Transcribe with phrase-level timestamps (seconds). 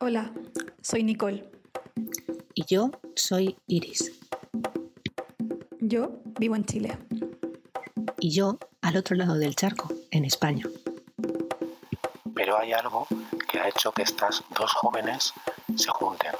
[0.00, 0.32] Hola,
[0.80, 1.50] soy Nicole.
[2.54, 4.12] Y yo soy Iris.
[5.80, 6.98] Yo vivo en Chile.
[8.18, 10.64] Y yo al otro lado del charco, en España.
[12.34, 13.06] Pero hay algo
[13.50, 15.34] que ha hecho que estas dos jóvenes
[15.76, 16.32] se junten.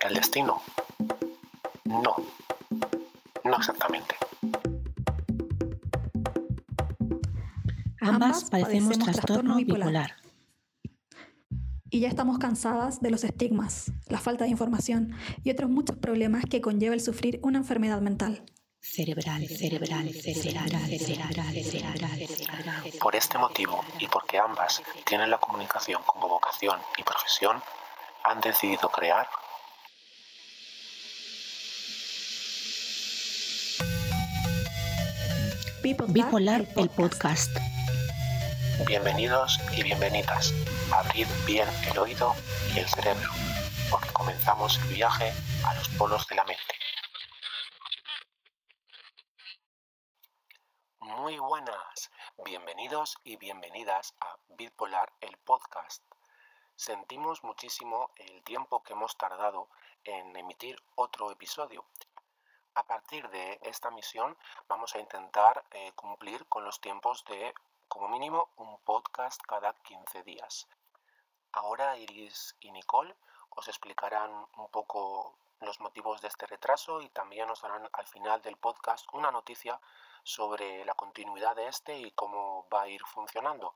[0.00, 0.60] ¿El destino?
[1.84, 2.16] No,
[3.44, 4.16] no exactamente.
[8.02, 10.16] Ambas padecemos trastorno bipolar.
[11.88, 16.44] Y ya estamos cansadas de los estigmas, la falta de información y otros muchos problemas
[16.46, 18.44] que conlleva el sufrir una enfermedad mental.
[18.80, 22.92] Cerebral, cerebral, cerebral, cerebral, cerebral.
[23.00, 27.62] Por este motivo y porque ambas tienen la comunicación como vocación y profesión,
[28.24, 29.28] han decidido crear
[35.82, 37.50] Bipolar, el podcast.
[38.92, 40.52] Bienvenidos y bienvenidas.
[40.92, 42.34] Abrid bien el oído
[42.74, 43.30] y el cerebro,
[43.90, 45.32] porque comenzamos el viaje
[45.66, 46.74] a los polos de la mente.
[51.00, 52.10] Muy buenas,
[52.44, 56.04] bienvenidos y bienvenidas a Bipolar el podcast.
[56.76, 59.70] Sentimos muchísimo el tiempo que hemos tardado
[60.04, 61.86] en emitir otro episodio.
[62.74, 64.36] A partir de esta misión
[64.68, 67.54] vamos a intentar eh, cumplir con los tiempos de
[67.92, 70.66] como mínimo un podcast cada 15 días.
[71.52, 73.14] Ahora Iris y Nicole
[73.50, 78.40] os explicarán un poco los motivos de este retraso y también nos darán al final
[78.40, 79.78] del podcast una noticia
[80.22, 83.74] sobre la continuidad de este y cómo va a ir funcionando.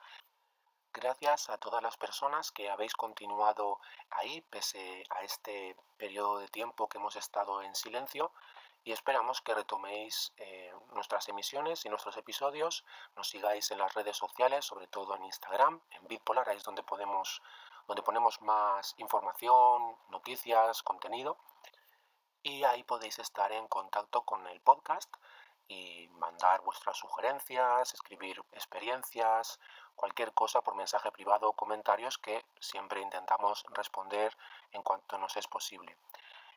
[0.95, 6.89] Gracias a todas las personas que habéis continuado ahí pese a este periodo de tiempo
[6.89, 8.33] que hemos estado en silencio
[8.87, 12.84] y esperamos que retoméis eh, nuestras emisiones y nuestros episodios,
[13.17, 16.84] nos sigáis en las redes sociales, sobre todo en Instagram, en Bitpolar, ahí es donde,
[16.84, 17.42] podemos,
[17.89, 21.36] donde ponemos más información, noticias, contenido,
[22.45, 25.13] y ahí podéis estar en contacto con el podcast
[25.67, 29.58] y mandar vuestras sugerencias, escribir experiencias,
[29.96, 34.33] cualquier cosa por mensaje privado o comentarios que siempre intentamos responder
[34.70, 35.96] en cuanto nos es posible.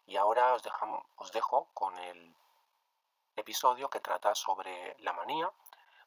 [0.09, 0.63] Y ahora os,
[1.17, 2.35] os dejo con el
[3.35, 5.51] episodio que trata sobre la manía,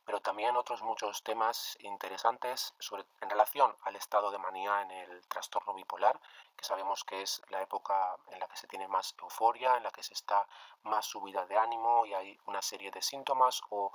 [0.05, 2.75] pero también otros muchos temas interesantes
[3.21, 6.21] en relación al estado de manía en el trastorno bipolar,
[6.57, 9.93] que sabemos que es la época en la que se tiene más euforia, en la
[9.93, 10.49] que se está
[10.83, 13.93] más subida de ánimo y hay una serie de síntomas o,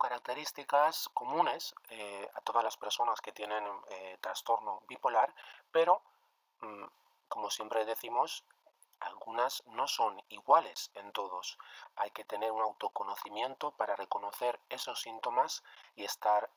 [0.00, 5.34] características comunes eh, a todas las personas que tienen eh, trastorno bipolar,
[5.72, 6.00] pero
[6.60, 6.84] mm,
[7.28, 8.44] como siempre decimos,
[9.00, 11.58] algunas no son iguales en todos.
[11.96, 15.62] Hay que tener un autoconocimiento para reconocer esos síntomas
[15.96, 16.48] y estar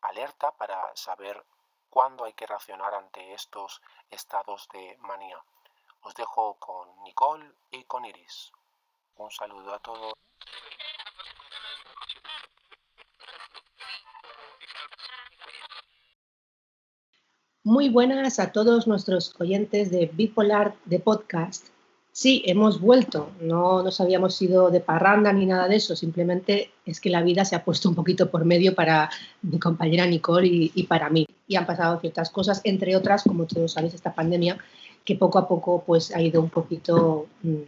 [0.00, 1.44] alerta para saber
[1.90, 5.38] cuándo hay que reaccionar ante estos estados de manía.
[6.02, 8.52] Os dejo con Nicole y con Iris.
[9.16, 10.14] Un saludo a todos.
[17.64, 21.68] Muy buenas a todos nuestros oyentes de Bipolar de Podcast.
[22.14, 27.00] Sí, hemos vuelto, no nos habíamos ido de parranda ni nada de eso, simplemente es
[27.00, 29.08] que la vida se ha puesto un poquito por medio para
[29.40, 31.26] mi compañera Nicole y, para mí.
[31.48, 34.58] Y han pasado ciertas cosas, entre otras, como todos sabéis, esta pandemia,
[35.06, 37.62] que poco a poco pues ha ido un poquito, mm,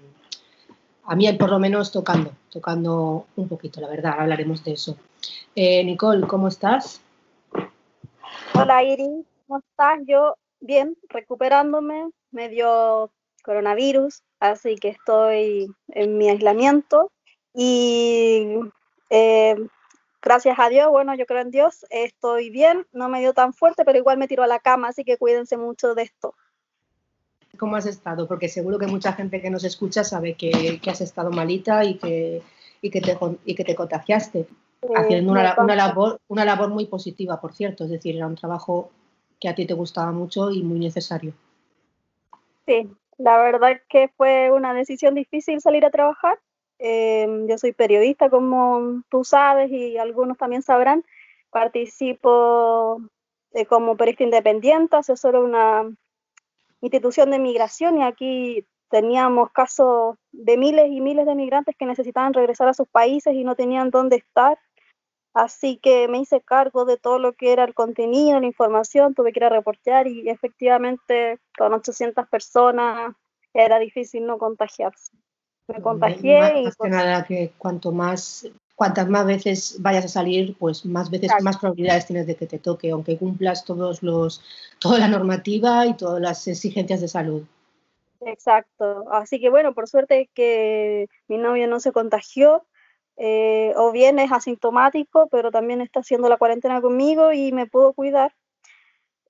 [1.04, 4.98] a mí por lo menos tocando, tocando un poquito, la verdad, hablaremos de eso.
[5.56, 7.00] Eh, Nicole, ¿cómo estás?
[8.52, 10.00] Hola Iris, ¿cómo estás?
[10.06, 13.10] Yo bien, recuperándome, medio
[13.42, 17.10] coronavirus, así que estoy en mi aislamiento
[17.54, 18.58] y
[19.10, 19.56] eh,
[20.20, 23.84] gracias a Dios, bueno, yo creo en Dios, estoy bien, no me dio tan fuerte,
[23.84, 26.34] pero igual me tiro a la cama, así que cuídense mucho de esto.
[27.58, 28.26] ¿Cómo has estado?
[28.26, 32.42] Porque seguro que mucha gente que nos escucha sabe que, has estado malita y que,
[32.82, 34.46] que, te, y que te contagiaste,
[34.94, 38.90] haciendo una, una, labor, una labor muy positiva, por cierto, es decir, era un trabajo
[39.40, 41.32] que a ti te gustaba mucho y muy necesario.
[42.66, 46.38] Sí, la verdad que fue una decisión difícil salir a trabajar.
[46.78, 51.04] Em, yo soy periodista, como tú sabes, y algunos también sabrán.
[51.50, 53.00] Participo
[53.52, 55.88] eh, como periodista independiente, asesoro una
[56.80, 62.34] institución de migración y aquí teníamos casos de miles y miles de migrantes que necesitaban
[62.34, 64.58] regresar a sus países y no tenían dónde estar.
[65.34, 69.32] Así que me hice cargo de todo lo que era el contenido, la información, tuve
[69.32, 73.14] que ir a reportear y efectivamente con 800 personas
[73.52, 75.12] era difícil no contagiarse.
[75.66, 76.64] Me contagié y...
[76.64, 81.30] Más que nada que cuanto más cuantas más veces vayas a salir, pues más veces,
[81.42, 84.42] más probabilidades tienes de que te toque, aunque cumplas todos los,
[84.78, 87.42] toda la normativa y todas las exigencias de salud.
[88.20, 89.04] Exacto.
[89.12, 92.64] Así que bueno, por suerte que mi novio no se contagió,
[93.16, 97.92] eh, o bien es asintomático, pero también está haciendo la cuarentena conmigo y me pudo
[97.92, 98.34] cuidar.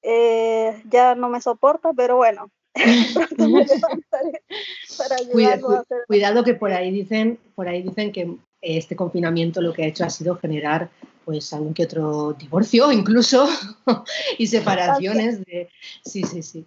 [0.02, 2.50] Eh, ya no me soporta, pero bueno,
[6.06, 10.04] Cuidado que por ahí dicen, por ahí dicen que este confinamiento lo que ha hecho
[10.04, 10.90] ha sido generar
[11.25, 13.48] pues algún que otro divorcio incluso
[14.38, 15.69] y separaciones de
[16.04, 16.66] sí, sí, sí.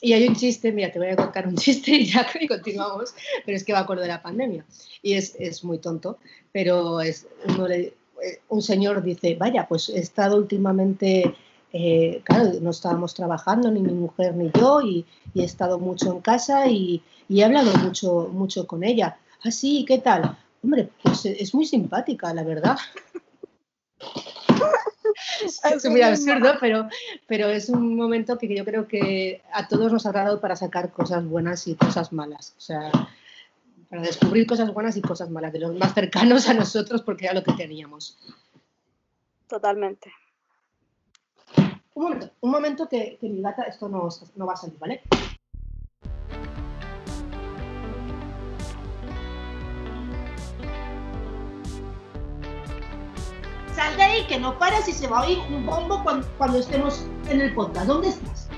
[0.00, 3.14] Y hay un chiste, mira, te voy a contar un chiste y ya continuamos,
[3.44, 4.64] pero es que va a acuerdo de la pandemia
[5.02, 6.18] y es, es muy tonto,
[6.52, 7.92] pero es eh,
[8.48, 11.34] un señor dice, vaya, pues he estado últimamente
[11.72, 15.04] eh, claro, no estábamos trabajando, ni mi mujer ni yo, y,
[15.34, 19.18] he estado mucho en casa y, he hablado mucho, mucho con ella.
[19.44, 20.36] Ah, sí, ¿qué tal?
[20.62, 22.78] Hombre, pues es muy simpática, la verdad.
[25.44, 26.88] es muy absurdo, pero,
[27.26, 30.90] pero es un momento que yo creo que a todos nos ha dado para sacar
[30.92, 32.54] cosas buenas y cosas malas.
[32.56, 32.90] O sea,
[33.88, 37.34] para descubrir cosas buenas y cosas malas, de los más cercanos a nosotros, porque era
[37.34, 38.18] lo que teníamos.
[39.46, 40.12] Totalmente.
[41.94, 45.02] Un momento, un momento que, mi gata, esto no, no va a salir, ¿vale?
[53.78, 56.58] Sal de ahí, que no pares y se va a oír un bombo cuando, cuando
[56.58, 57.86] estemos en el podcast.
[57.86, 58.48] ¿Dónde estás?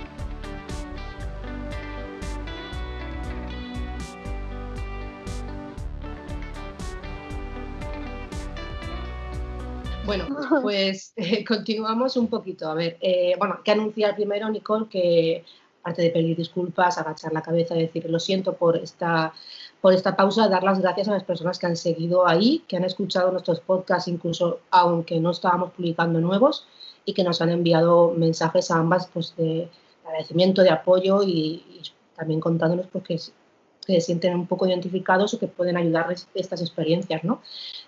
[10.06, 10.26] Bueno,
[10.62, 12.70] pues eh, continuamos un poquito.
[12.70, 15.44] A ver, eh, bueno, que anunciar primero, Nicole, que
[15.82, 19.34] aparte de pedir disculpas, agachar la cabeza y decir lo siento por esta,
[19.80, 22.84] por esta pausa, dar las gracias a las personas que han seguido ahí, que han
[22.84, 26.66] escuchado nuestros podcasts, incluso aunque no estábamos publicando nuevos,
[27.04, 29.68] y que nos han enviado mensajes a ambas pues, de
[30.04, 31.82] agradecimiento, de apoyo y, y
[32.14, 33.32] también contándonos pues,
[33.80, 37.40] se sienten un poco identificados o que pueden ayudarles estas experiencias, ¿no?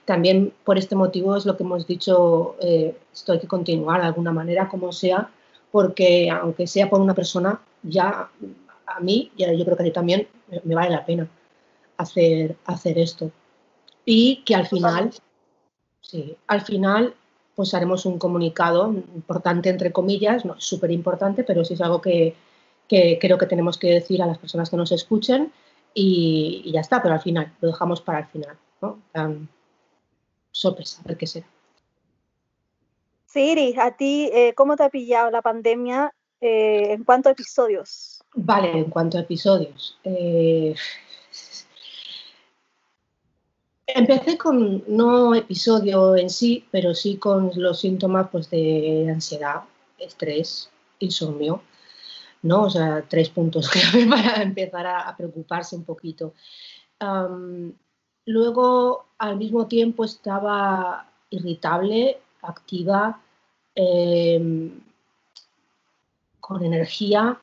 [0.07, 4.07] También por este motivo es lo que hemos dicho, eh, esto hay que continuar de
[4.07, 5.31] alguna manera, como sea,
[5.71, 8.31] porque aunque sea por una persona, ya
[8.87, 10.27] a mí, y yo creo que a ti también,
[10.65, 11.29] me vale la pena
[12.03, 13.31] hacer, hacer esto.
[14.05, 15.11] Y que al final,
[16.01, 17.15] sí, al final,
[17.55, 22.35] pues haremos un comunicado importante, entre comillas, no súper importante, pero sí es algo que,
[22.89, 25.53] que creo que tenemos que decir a las personas que nos escuchen
[25.95, 28.99] y, ya está, pero al final, lo dejamos para el final, ¿no?
[30.51, 31.47] sorpresa, a ver qué será.
[33.27, 38.23] Siri, a ti, eh, ¿cómo te ha pillado la pandemia eh, en cuanto a episodios?
[38.35, 39.99] Vale, en cuanto a episodios.
[40.05, 40.75] Eh,
[43.87, 49.63] empecé con no episodio en sí, pero sí con los síntomas pues, de ansiedad,
[49.99, 51.63] estrés, insomnio.
[52.43, 52.65] ¿no?
[52.65, 56.35] O sea, tres puntos clave para empezar a, preocuparse un poquito.
[58.27, 63.21] luego, al mismo tiempo, estaba irritable, activa,
[63.75, 64.81] em,
[66.41, 67.41] con energía.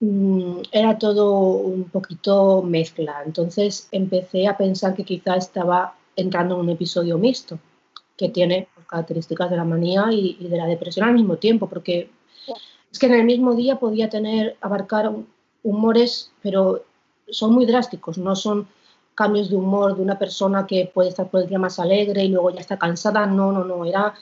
[0.00, 3.22] Mm, era todo un poquito mezcla.
[3.24, 7.58] Entonces empecé a pensar que quizá estaba entrando en un episodio mixto,
[8.16, 12.10] que tiene características de la manía y, y de la depresión al mismo tiempo, porque
[12.90, 15.12] es que en el mismo día podía tener, abarcar
[15.62, 16.82] humores, pero
[17.28, 18.66] son muy drásticos, no son
[19.14, 22.28] cambios de humor de una persona que puede estar por el día más alegre y
[22.28, 24.14] luego ya está cansada, no, no, no, era,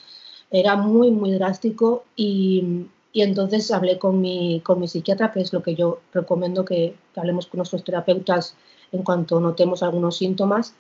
[0.51, 5.53] era muy, muy drástico y, y entonces hablé con mi, con mi psiquiatra, que es
[5.53, 8.55] lo que yo recomiendo que, hablemos con nuestros terapeutas
[8.93, 10.75] en cuanto notemos algunos síntomas.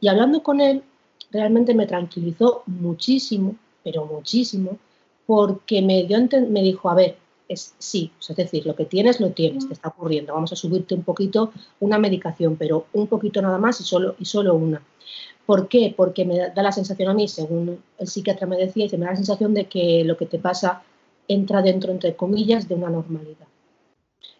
[0.00, 0.82] Y hablando con él,
[1.30, 4.78] realmente me tranquilizó muchísimo, pero muchísimo,
[5.26, 6.18] porque me, dio,
[6.48, 7.16] me dijo, a ver,
[7.48, 10.34] es sí, es decir, lo que tienes, lo tienes, te está ocurriendo.
[10.34, 14.24] Vamos a subirte un poquito una medicación, pero un poquito nada más y solo, y
[14.24, 14.82] solo una.
[15.44, 15.94] ¿Por qué?
[15.96, 19.16] Porque me da la sensación a mí, según el psiquiatra me decía, me da la
[19.16, 20.82] sensación de que lo que te pasa
[21.28, 23.46] entra dentro, entre comillas, de una normalidad.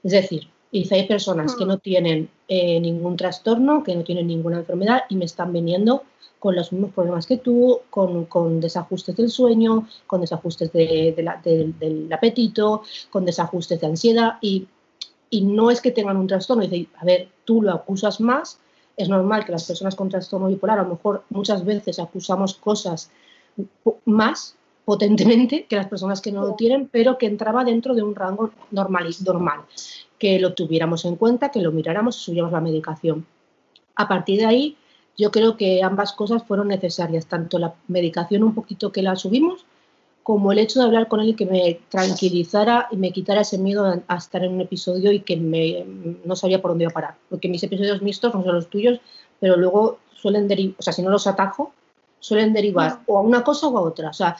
[0.02, 4.58] Es decir, dice, hay personas que no tienen eh, ningún trastorno, que no tienen ninguna
[4.58, 6.04] enfermedad y me están viniendo
[6.38, 13.24] con los mismos problemas que tú, con, desajustes del sueño, con desajustes del apetito, con
[13.24, 14.68] desajustes de ansiedad y,
[15.42, 18.58] no es que tengan un trastorno, dice, a ver, tú lo acusas más,
[18.96, 23.10] es normal que las personas con trastorno bipolar a lo mejor muchas veces acusamos cosas
[24.04, 28.14] más potentemente que las personas que no lo tienen, pero que entraba dentro de un
[28.14, 29.60] rango normal, normal
[30.16, 33.26] que lo tuviéramos en cuenta, que lo miráramos y subiéramos la medicación.
[33.96, 34.76] A partir de ahí,
[35.18, 39.66] yo creo que ambas cosas fueron necesarias, tanto la medicación un poquito que la subimos,
[40.22, 43.58] como el hecho de hablar con él y que me tranquilizara y me quitara ese
[43.58, 45.84] miedo a, estar en un episodio y que me,
[46.24, 47.14] no sabía por dónde iba a parar.
[47.28, 49.00] Porque mis episodios mixtos no son los tuyos,
[49.40, 51.72] pero luego suelen derivar, o sea, si no los atajo,
[52.18, 54.10] suelen derivar o a una cosa o a otra.
[54.10, 54.36] O sea,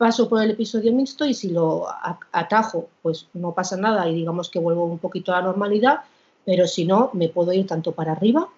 [0.00, 1.86] paso por el episodio mixto y si lo
[2.32, 6.00] atajo, pues no pasa nada y digamos que vuelvo un poquito a la normalidad,
[6.46, 8.48] pero si no, me puedo ir tanto para arriba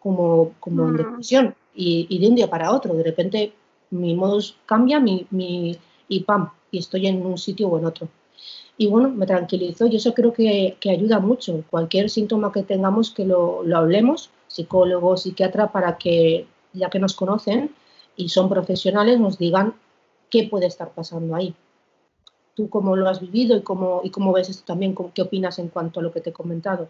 [0.00, 0.96] como, como en mm.
[0.96, 2.94] depresión y, y, de un día para otro.
[2.94, 3.52] De repente
[3.90, 5.78] mi modus cambia mi, mi,
[6.08, 8.08] y pam, y estoy en un sitio o en otro.
[8.76, 11.62] Y bueno, me tranquilizo y eso creo que, que ayuda mucho.
[11.70, 17.14] Cualquier síntoma que tengamos, que lo, lo hablemos, psicólogo, psiquiatra, para que, ya que nos
[17.14, 17.70] conocen
[18.16, 19.74] y son profesionales, nos digan
[20.30, 21.54] qué puede estar pasando ahí.
[22.54, 24.94] ¿Tú cómo lo has vivido y cómo, y cómo ves esto también?
[25.14, 26.88] ¿Qué opinas en cuanto a lo que te he comentado?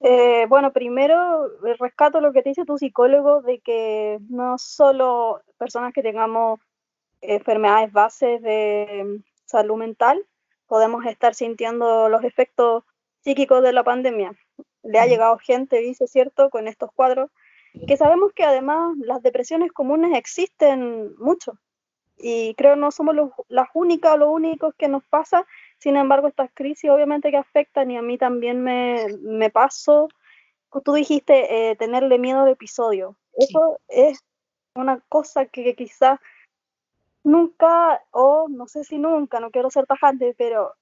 [0.00, 5.42] Eh, bueno, primero eh, rescato lo que te dice tu psicólogo de que no solo
[5.58, 6.60] personas que tengamos
[7.20, 10.24] enfermedades bases de mm, salud mental
[10.66, 12.84] podemos estar sintiendo los efectos
[13.20, 14.32] psíquicos de la pandemia.
[14.82, 17.30] Le ha llegado gente, dice cierto, con estos cuadros,
[17.86, 21.58] que sabemos que además las depresiones comunes existen mucho
[22.16, 23.14] y creo no somos
[23.48, 25.46] las únicas o los únicos que nos pasa,
[25.78, 30.08] sin embargo estas crisis obviamente que afectan y a mí también me, me paso,
[30.84, 34.24] tú dijiste eh, tenerle miedo al episodio, eso es
[34.74, 36.20] una cosa que, quizás
[37.24, 40.74] nunca, o no sé si nunca, no quiero ser tajante, pero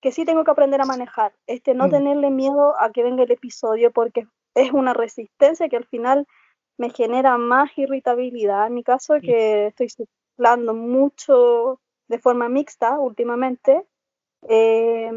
[0.00, 1.90] que sí tengo que aprender a manejar, este no mm.
[1.90, 6.26] tenerle miedo a que venga el episodio porque es una resistencia que al final
[6.78, 8.66] me genera más irritabilidad.
[8.66, 9.88] En mi caso, que estoy
[10.40, 13.84] hablando mucho de forma mixta últimamente.
[14.48, 15.12] Eh,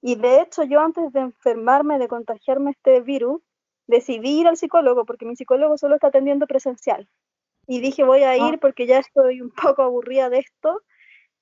[0.00, 3.42] y de hecho, yo antes de enfermarme, de contagiarme este virus,
[3.88, 7.08] decidí ir al psicólogo porque mi psicólogo solo está atendiendo presencial.
[7.66, 8.36] Y dije, voy a ah.
[8.36, 10.82] ir porque ya estoy un poco aburrida de esto,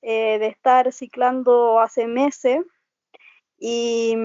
[0.03, 2.65] eh, de estar ciclando hace meses.
[3.59, 4.17] Y,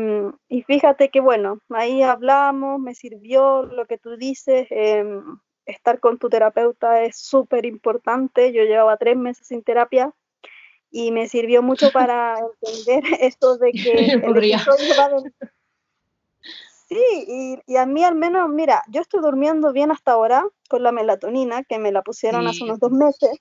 [0.48, 4.68] y, fíjate que, bueno, ahí hablamos, me sirvió lo que tú dices.
[4.70, 8.52] Em, estar con tu terapeuta es súper importante.
[8.52, 10.14] Yo llevaba tres meses sin terapia
[10.92, 14.20] y me sirvió mucho para entender esto de que
[16.88, 20.92] Sí, y, a mí al menos, mira, yo estoy durmiendo bien hasta ahora con la
[20.92, 23.40] melatonina, que me la pusieron hace unos dos meses,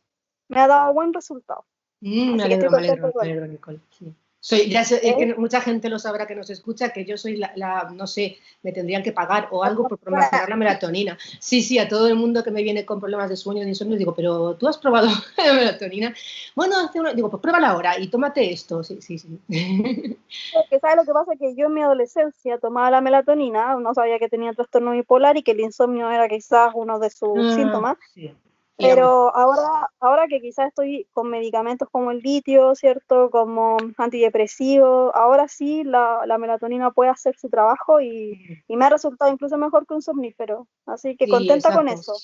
[0.48, 1.66] me ha dado buen resultado.
[2.00, 3.80] Mm, me alegro, me alegro, me alegro, Nicole.
[3.90, 4.14] Sí.
[4.44, 8.06] Soy, ya que mucha gente lo sabrá que nos escucha, que yo soy la, no
[8.06, 11.16] sé, me tendrían que pagar o algo por promocionar la melatonina.
[11.38, 13.96] Sí, sí, a todo el mundo que me viene con problemas de sueño, de insomnio,
[13.96, 15.08] digo, pero tú has probado
[15.38, 16.14] la melatonina.
[16.54, 18.84] Bueno, hace digo, pues pruébala ahora y tómate esto.
[18.84, 19.40] Sí, sí, sí.
[19.48, 21.32] que ¿Sabes lo que pasa?
[21.40, 25.42] Que yo en mi adolescencia tomaba la melatonina, no sabía que tenía trastorno bipolar y
[25.42, 27.96] que el insomnio era quizás uno de sus ah, síntomas.
[28.12, 28.30] Sí.
[28.76, 33.30] Pero ahora, ahora que quizás estoy con medicamentos como el litio, ¿cierto?
[33.30, 38.90] Como antidepresivo, ahora sí la, la melatonina puede hacer su trabajo y, y, me ha
[38.90, 40.66] resultado incluso mejor que un somnífero.
[40.86, 42.14] Así que contenta con eso.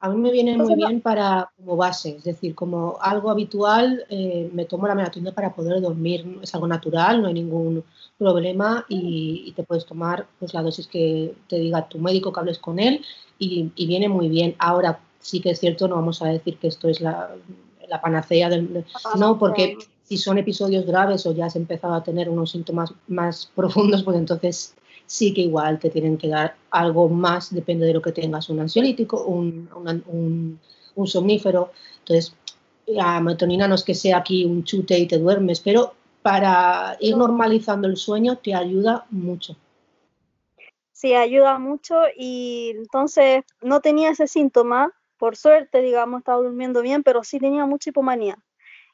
[0.00, 4.50] A mí me viene muy bien para como base, es decir, como algo habitual, eh,
[4.52, 7.82] me tomo la melatonina para poder dormir, es algo natural, no hay ningún
[8.18, 12.40] problema y, y, te puedes tomar pues la dosis que te diga tu médico, que
[12.40, 13.02] hables con él
[13.38, 14.54] y, y viene muy bien.
[14.58, 17.30] Ahora, sí que es cierto, no vamos a decir que esto es la,
[18.02, 18.84] panacea del...
[19.04, 22.92] Ah, no, porque si son episodios graves o ya has empezado a tener unos síntomas
[23.08, 24.74] más profundos, pues entonces
[25.06, 28.60] sí que igual te tienen que dar algo más, depende de lo que tengas, un
[28.60, 29.68] ansiolítico, un,
[30.94, 31.72] un, somnífero.
[32.00, 32.34] Entonces,
[32.86, 37.16] la melatonina no es que sea aquí un chute y te duermes, pero para ir
[37.16, 39.56] normalizando el sueño te ayuda mucho.
[40.92, 47.02] Sí, ayuda mucho y entonces no tenía ese síntoma, por suerte, digamos, estaba durmiendo bien,
[47.02, 48.38] pero sí tenía mucha hipomanía.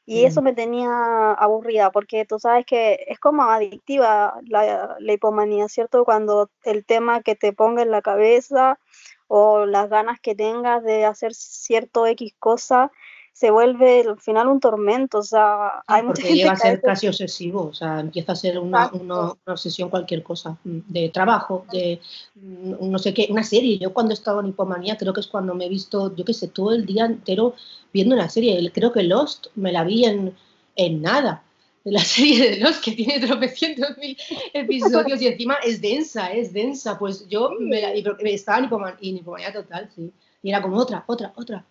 [0.05, 0.43] Y eso mm.
[0.43, 6.03] me tenía aburrida, porque tú sabes que es como adictiva la, la, hipomanía, ¿cierto?
[6.05, 8.79] Cuando el tema que te ponga en la cabeza
[9.27, 12.91] o las ganas que tengas de hacer cierto X cosa,
[13.41, 17.07] se vuelve al final un tormento, o sea, hay mucha porque llega a ser casi
[17.07, 21.99] obsesivo, o sea, empieza a ser una, una, obsesión cualquier cosa, mm, de trabajo, de
[22.35, 23.79] mm, no sé qué, una serie.
[23.79, 26.49] Yo cuando estaba en hipomanía creo que es cuando me he visto, yo qué sé,
[26.49, 27.55] todo el día entero
[27.91, 28.71] viendo una serie.
[28.71, 30.35] Creo que Lost me la vi en,
[30.75, 31.41] en nada.
[31.83, 34.15] La serie de Lost que tiene tropecientos mil
[34.53, 36.99] episodios y encima es densa, es densa.
[36.99, 37.91] Pues yo me la,
[38.29, 40.11] estaba en hipomanía, en hipomanía total, sí.
[40.43, 41.65] Y era como otra, otra, otra.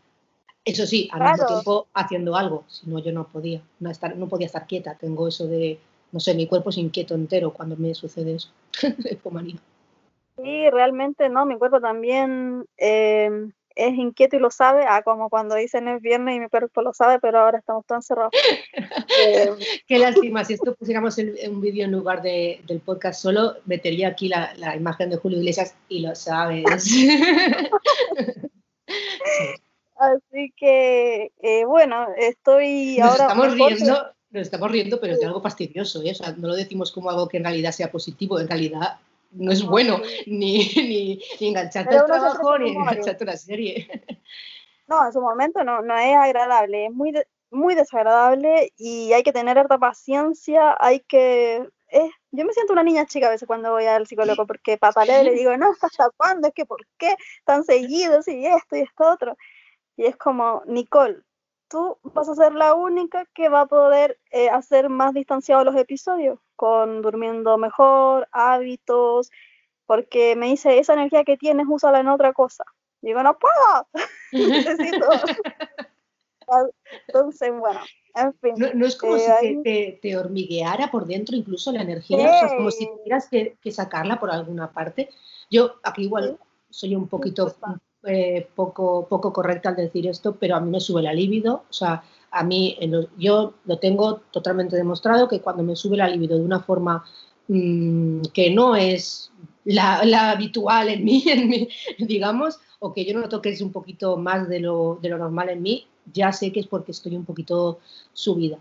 [0.65, 4.29] Eso sí, al mismo tiempo haciendo algo, si no yo no podía, no, estar, no
[4.29, 5.79] podía estar quieta, tengo eso de,
[6.13, 8.51] no sé, mi cuerpo es inquieto entero cuando me sucede eso,
[10.43, 15.55] Sí, realmente no, mi cuerpo también em, es inquieto y lo sabe, ah, como cuando
[15.55, 18.33] dicen es viernes y mi cuerpo lo sabe, pero ahora estamos todos encerrados.
[19.23, 19.55] Em,
[19.87, 24.29] Qué lástima, si esto pusiéramos un vídeo en lugar de, del podcast solo, metería aquí
[24.29, 26.65] la, la, imagen de Julio Iglesias y lo sabes.
[30.01, 33.25] Así que, eh, bueno, estoy nos ahora...
[33.25, 36.13] Estamos riendo, nos estamos riendo, pero es de algo fastidioso, ¿eh?
[36.13, 38.99] o sea, no lo decimos como algo que en realidad sea positivo, en realidad
[39.33, 43.89] no es bueno ni, ni, ni engancharte al trabajo ni engancharte a la serie.
[44.89, 47.13] No, en su momento no, no es agradable, es muy,
[47.53, 51.65] muy desagradable y hay que tener harta paciencia, hay que...
[51.93, 55.25] Eh, yo me siento una niña chica a veces cuando voy al psicólogo porque y
[55.25, 56.49] le digo, no, ¿hasta cuándo?
[56.49, 57.15] Es que ¿por qué
[57.45, 59.37] tan seguidos y esto y esto otro?
[59.97, 61.23] Y es como, Nicole,
[61.69, 65.77] tú vas a ser la única que va a poder eh, hacer más distanciados los
[65.77, 69.31] episodios, con durmiendo mejor, hábitos,
[69.87, 72.65] porque me dice, esa energía que tienes, úsala en otra cosa.
[73.01, 73.89] digo, no puedo,
[74.33, 75.07] necesito.
[77.07, 77.81] Entonces, bueno,
[78.15, 78.55] en fin.
[78.75, 82.47] No, es como eh, si te, te, hormigueara por dentro incluso la energía, o sea,
[82.47, 85.09] es como si tuvieras que, que, sacarla por alguna parte.
[85.51, 87.55] Yo aquí igual soy un poquito
[88.05, 91.65] eh, poco, poco correcta al decir esto, pero a mí me sube la libido.
[91.69, 92.79] O sea, a mí,
[93.19, 97.05] yo lo tengo totalmente demostrado que cuando me sube la libido de una forma
[97.49, 99.33] mmm, que no es
[99.65, 103.61] la, la, habitual en mí, en mí, digamos, o que yo no noto que es
[103.61, 106.93] un poquito más de lo, de lo normal en mí, ya sé que es porque
[106.93, 107.81] estoy un poquito
[108.13, 108.59] subida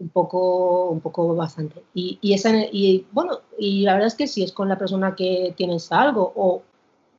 [0.00, 1.82] un poco, un poco bastante.
[1.94, 5.14] Y, y, esa, y bueno, y la verdad es que si es con la persona
[5.14, 6.62] que tienes algo, o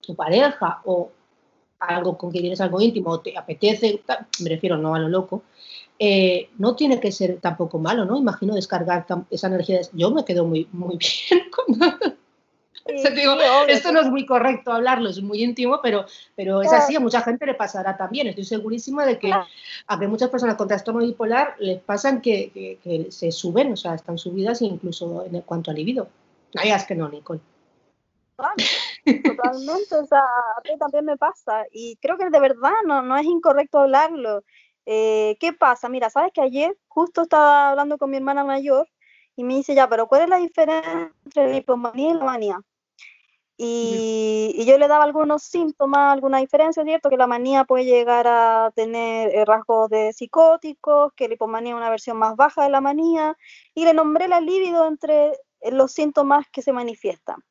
[0.01, 1.11] tu pareja, o
[1.79, 4.01] algo con que tienes algo íntimo o te apetece,
[4.41, 5.43] me refiero no a lo loco,
[5.97, 8.17] eh, no tiene que ser tampoco malo, ¿no?
[8.17, 9.81] Imagino descargar esa energía.
[9.93, 10.97] Yo me quedo muy, muy
[11.29, 11.75] bien con...
[13.67, 16.05] esto no es muy correcto hablarlo, es muy íntimo, pero,
[16.35, 18.27] pero es así, a mucha gente le pasará también.
[18.27, 23.07] Estoy segurísima de que a que muchas personas con trastorno bipolar les pasan que, que,
[23.11, 26.07] se suben, o sea, están subidas incluso en cuanto a libido.
[26.55, 27.41] No digas que no, Nicole.
[29.23, 33.17] Totalmente, o sea, a mí también me pasa y creo que de verdad no, no
[33.17, 34.43] es incorrecto hablarlo.
[34.85, 35.89] Eh, ¿Qué pasa?
[35.89, 38.87] Mira, sabes que ayer justo estaba hablando con mi hermana mayor
[39.35, 42.61] y me dice, ya, pero ¿cuál es la diferencia entre la hipomanía y la manía?
[43.55, 47.09] Y, y, yo le daba algunos síntomas, alguna diferencia, ¿cierto?
[47.09, 51.77] Que la manía puede llegar a tener eh, rasgos de psicóticos, que la hipomanía es
[51.77, 53.37] una versión más baja de la manía,
[53.75, 55.33] y le nombré la libido entre
[55.71, 57.43] los síntomas que se manifiestan.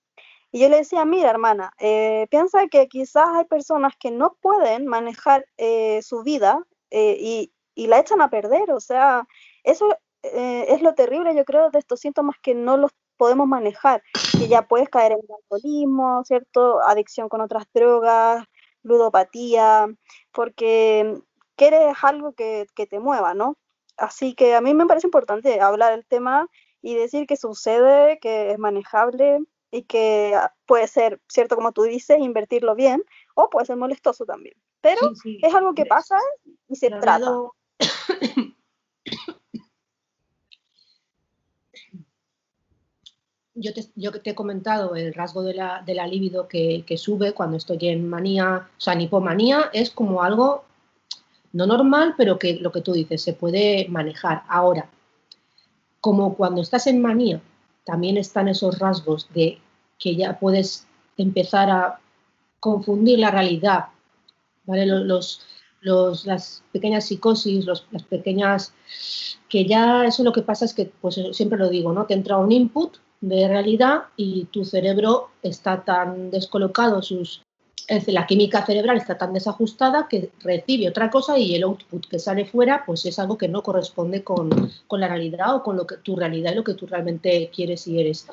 [0.51, 4.87] Y yo le decía, mira, hermana, eh, piensa que quizás hay personas que no pueden
[4.87, 7.53] manejar eh, su vida eh, y,
[7.87, 8.73] la echan a perder.
[8.73, 9.27] O sea,
[9.63, 14.03] eso es lo terrible, yo creo, de estos síntomas que no los podemos manejar,
[14.39, 16.83] que ya puedes caer en el alcoholismo, ¿cierto?
[16.83, 18.45] Adicción con otras drogas,
[18.83, 19.87] ludopatía,
[20.33, 21.21] porque
[21.57, 23.57] quieres algo que, que te mueva, ¿no?
[23.97, 26.49] Así que a mí me parece importante hablar del tema
[26.83, 31.83] y decir que sucede, que es manejable y que ah, puede ser, cierto, como tú
[31.83, 33.03] dices, invertirlo bien,
[33.35, 34.55] o puede ser molestoso también.
[34.81, 35.01] Pero
[35.43, 36.19] es algo que pasa
[36.69, 37.31] y se trata.
[43.61, 46.97] Yo te, yo te he comentado el rasgo de la, de la libido que, que,
[46.97, 50.65] sube cuando estoy en manía, o sea, en hipomanía es como algo
[51.53, 54.45] no normal, pero que lo que tú dices se puede manejar.
[54.49, 54.89] Ahora,
[56.01, 57.43] como cuando estás en manía
[57.89, 59.59] también están esos rasgos de
[59.99, 61.99] que ya puedes empezar a
[62.61, 63.87] confundir la realidad,
[64.67, 64.85] ¿vale?
[64.85, 65.41] Los,
[65.81, 68.75] los, las pequeñas psicosis, los, las pequeñas,
[69.49, 72.05] que ya eso lo que pasa es que, pues siempre lo digo, ¿no?
[72.05, 77.41] Te entra un input de realidad y tu cerebro está tan descolocado, sus,
[78.09, 82.45] la química cerebral está tan desajustada que recibe otra cosa y el output que sale
[82.45, 84.51] fuera pues es algo que no corresponde con,
[84.87, 87.87] con la realidad o con lo que tu realidad y lo que tú realmente quieres
[87.87, 88.27] y eres.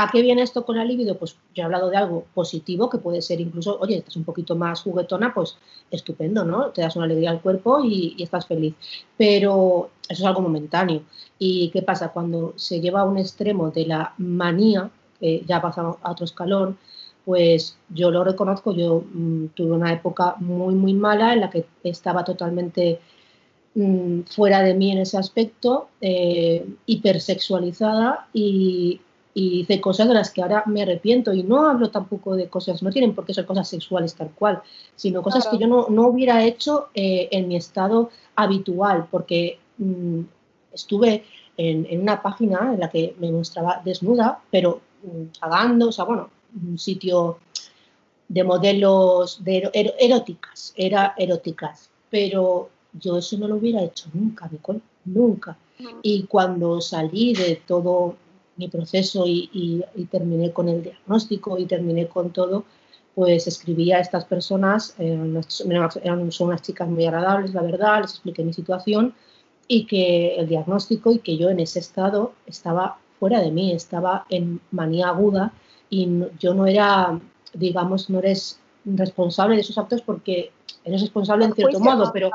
[0.00, 1.18] ¿A qué viene esto con la libido?
[1.18, 4.54] Pues yo he hablado de algo positivo que puede ser incluso, oye, estás un poquito
[4.54, 5.58] más juguetona, pues
[5.90, 6.66] estupendo, ¿no?
[6.70, 8.76] Te das una alegría al cuerpo y, estás feliz.
[9.16, 11.02] Pero eso es algo momentáneo.
[11.36, 12.10] ¿Y qué pasa?
[12.10, 14.88] Cuando se lleva a un extremo de la manía,
[15.20, 16.78] ya pasamos a otro escalón,
[17.28, 21.66] pues yo lo reconozco, yo mmm, tuve una época muy, muy mala en la que
[21.84, 23.00] estaba totalmente
[23.74, 29.02] mmm, fuera de mí en ese aspecto, eh, hipersexualizada y,
[29.34, 32.82] y, hice cosas de las que ahora me arrepiento y no hablo tampoco de cosas,
[32.82, 34.62] no tienen por qué ser cosas sexuales tal cual,
[34.96, 35.58] sino cosas claro.
[35.58, 40.22] que yo no, no, hubiera hecho eh, en mi estado habitual, porque mmm,
[40.72, 41.24] estuve
[41.58, 44.80] en, en, una página en la que me mostraba desnuda, pero
[45.38, 47.38] pagando, o sea, bueno, un sitio
[48.28, 54.80] de modelos de eróticas, era eróticas, pero yo eso no lo hubiera hecho nunca, Nicole,
[55.04, 55.56] nunca.
[56.02, 58.16] Y cuando salí de todo
[58.56, 62.64] mi proceso y, terminé con el diagnóstico y terminé con todo,
[63.14, 68.44] pues escribí a estas personas, eh, son unas chicas muy agradables, la verdad, les expliqué
[68.44, 69.14] mi situación
[69.66, 74.26] y que el diagnóstico y que yo en ese estado estaba fuera de mí, estaba
[74.30, 75.52] en manía aguda
[75.90, 77.18] y yo no era,
[77.54, 80.50] digamos, no eres responsable de esos actos porque
[80.84, 82.30] eres responsable en cierto modo, pero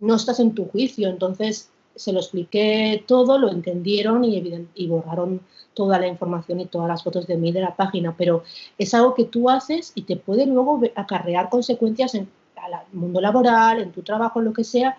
[0.00, 1.08] no estás en tu juicio.
[1.08, 5.40] Entonces se lo expliqué todo, lo entendieron y, y borraron
[5.74, 8.44] toda la información y todas las fotos de mí de la página, pero
[8.78, 13.80] es algo que tú haces y te puede luego acarrear consecuencias en el mundo laboral,
[13.80, 14.98] en tu trabajo, en lo que sea,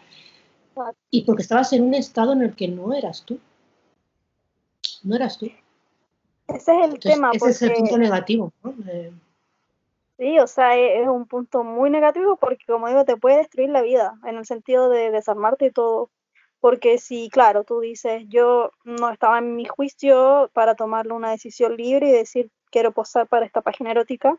[1.10, 3.40] y porque estabas en un estado en el que no eras tú.
[5.04, 5.48] No eras tú.
[6.48, 7.32] Ese es el tema.
[7.34, 8.52] Ese es el punto negativo.
[8.64, 8.74] ¿no?
[10.18, 13.70] Sí, o sea, e, es, un punto muy negativo porque, como digo, te puede destruir
[13.70, 16.10] la vida en el sentido de desarmarte y todo.
[16.60, 21.76] Porque si, claro, tú dices, yo no estaba en mi juicio para tomar una decisión
[21.76, 24.38] libre y decir, quiero posar para esta página erótica,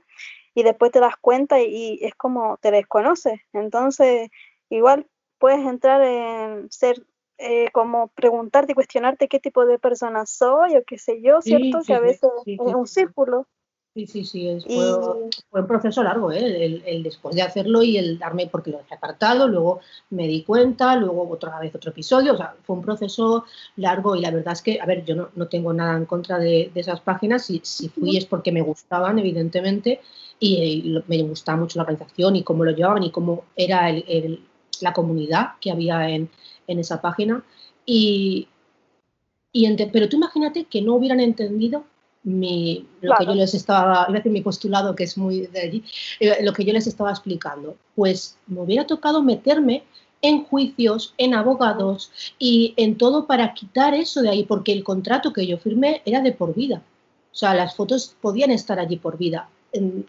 [0.54, 3.40] y después te das cuenta y, es como te desconoces.
[3.52, 4.30] Entonces,
[4.70, 5.06] igual
[5.38, 7.04] puedes entrar en ser
[7.38, 11.80] eh, como preguntarte y cuestionarte qué tipo de persona soy o qué sé yo, ¿cierto?
[11.86, 13.46] que a veces es un círculo.
[13.94, 16.82] Sí, sí, sí, fue, un proceso largo, ¿eh?
[16.84, 19.78] el, después de hacerlo y el darme, porque lo dejé apartado, luego
[20.10, 23.44] me di cuenta, luego otra vez otro episodio, o sea, fue un proceso
[23.76, 26.72] largo y la verdad es que, a ver, yo no, tengo nada en contra de,
[26.74, 30.00] esas páginas, si, si, fui es porque me gustaban, evidentemente,
[30.40, 33.90] y, me gustaba mucho la organización y cómo lo llevaban y cómo era
[34.82, 36.30] la comunidad que había en,
[36.66, 37.44] esa página.
[37.86, 38.48] Y,
[39.52, 41.84] y pero tú imagínate que no hubieran entendido
[42.24, 45.84] mi, lo que yo les estaba, mi postulado que es muy de allí,
[46.20, 47.76] eh, lo que yo les estaba explicando.
[47.94, 49.84] Pues me hubiera tocado meterme
[50.22, 55.34] en juicios, en abogados y en todo para quitar eso de ahí, porque el contrato
[55.34, 56.82] que yo firmé era de por vida.
[57.30, 59.50] O sea, las fotos podían estar allí por vida.
[59.72, 60.06] En,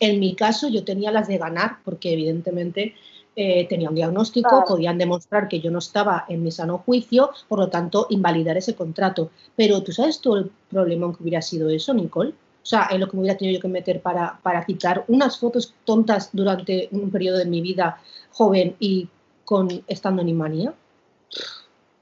[0.00, 2.94] en mi caso, yo tenía las de ganar, porque evidentemente
[3.36, 7.58] eh, tenía un diagnóstico, podían demostrar que yo no estaba en mi sano juicio, por
[7.58, 9.30] lo tanto, invalidar ese contrato.
[9.56, 12.30] Pero tú sabes todo el problema que hubiera sido eso, Nicole.
[12.30, 15.38] O sea, en lo que me hubiera tenido yo que meter para, para quitar unas
[15.38, 18.00] fotos tontas durante un periodo de mi vida
[18.32, 19.08] joven y
[19.44, 20.74] con estando en Imanía.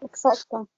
[0.02, 0.68] Exacto.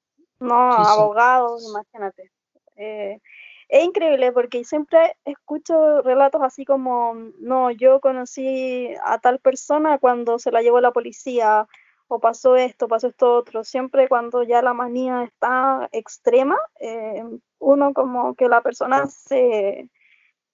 [0.41, 2.31] No, abogados, imagínate.
[2.77, 3.21] Eh,
[3.69, 10.39] es increíble porque siempre escucho relatos así como, no, yo conocí a tal persona cuando
[10.39, 11.67] se la llevó la policía,
[12.09, 13.65] o pasó esto, pasó esto otro.
[13.65, 17.25] Siempre cuando ya la manía está extrema, eh,
[17.59, 19.89] uno como que la persona se,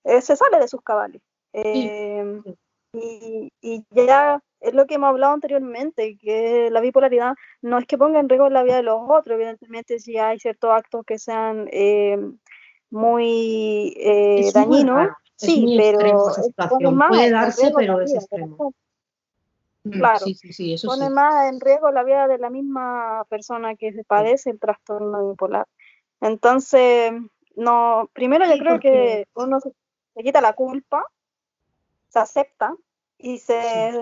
[0.05, 1.23] eh, se sale de sus cabales.
[1.53, 2.43] Eh,
[2.93, 7.99] y, y, ya es lo que hemos hablado anteriormente, que la bipolaridad no es que
[7.99, 11.69] ponga en riesgo la vida de los otros, evidentemente si hay ciertos actos que sean
[12.91, 15.09] muy eh, dañino.
[15.37, 16.25] sí, pero
[17.09, 18.75] puede darse, pero es extremo.
[19.85, 20.27] Mm, claro,
[20.85, 25.31] pone más en riesgo la vida de la misma persona que se padece el trastorno
[25.31, 25.67] bipolar.
[26.21, 27.13] Entonces,
[27.57, 29.73] no, primero yo creo que uno se,
[30.23, 31.07] quita la culpa,
[32.09, 32.75] se acepta
[33.17, 33.93] y se,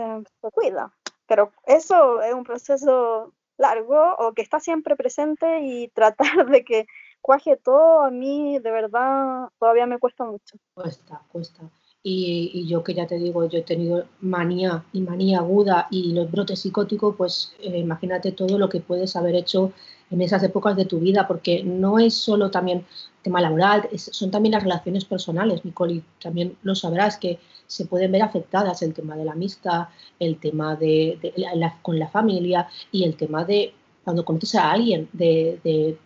[0.40, 0.92] se, cuida.
[1.26, 6.86] Pero eso es un proceso largo o que está siempre presente y tratar de que
[7.20, 10.56] cuaje todo, a mí de verdad todavía me cuesta mucho.
[10.74, 11.62] Cuesta, cuesta.
[12.02, 16.30] Y, yo que ya te digo, yo he tenido manía y manía aguda y los
[16.30, 19.72] brotes psicóticos, pues eh, imagínate todo lo que puedes haber hecho
[20.10, 22.86] en esas épocas de tu vida, porque no es solo también
[23.22, 28.12] tema laboral, son también las relaciones personales, Nicole, y también lo sabrás que se pueden
[28.12, 31.18] ver afectadas el tema de la amistad, el tema de,
[31.82, 35.98] con la familia y el tema de cuando conoces a alguien, de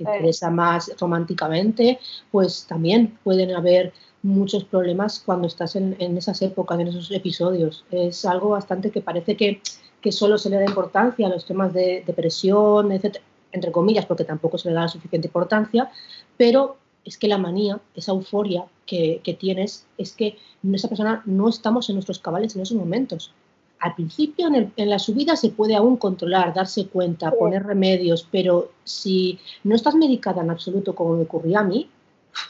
[0.00, 1.98] que te interesa más románticamente,
[2.30, 7.84] pues también pueden haber muchos problemas cuando estás en, esas épocas, en esos episodios.
[7.90, 9.60] Es algo bastante que parece que,
[10.00, 14.24] que solo se le da importancia a los temas de depresión, etcétera, entre comillas, porque
[14.24, 15.90] tampoco se le da la suficiente importancia,
[16.36, 20.36] pero es que la manía, esa euforia que, que tienes, es que
[20.72, 23.32] esa persona no estamos en nuestros cabales en esos momentos
[23.80, 29.38] al principio en, la subida se puede aún controlar, darse cuenta, poner remedios, pero si
[29.64, 31.88] no estás medicada en absoluto como me ocurría a mí,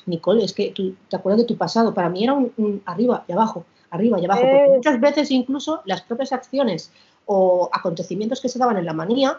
[0.06, 3.32] Nicole, es que tú te acuerdas de tu pasado, para mí era un, arriba y
[3.32, 6.92] abajo, arriba y abajo, porque muchas veces incluso las propias acciones
[7.26, 9.38] o acontecimientos que se daban en la manía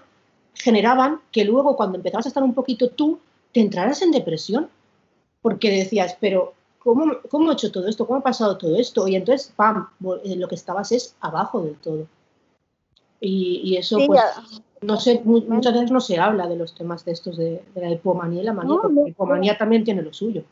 [0.54, 3.19] generaban que luego cuando empezabas a estar un poquito tú,
[3.51, 4.69] te entraras en depresión,
[5.41, 8.06] porque decías, pero ¿cómo, ¿cómo he hecho todo esto?
[8.06, 9.08] ¿Cómo ha pasado todo esto?
[9.08, 9.88] Y entonces, pam,
[10.24, 12.08] eh, lo que estabas es abajo del todo.
[13.24, 14.20] Y, eso, pues,
[14.82, 18.41] no sé, muchas veces no se habla de los temas de estos de, la hipomanía
[18.41, 20.44] y la manía, porque la hipomanía también tiene lo suyo.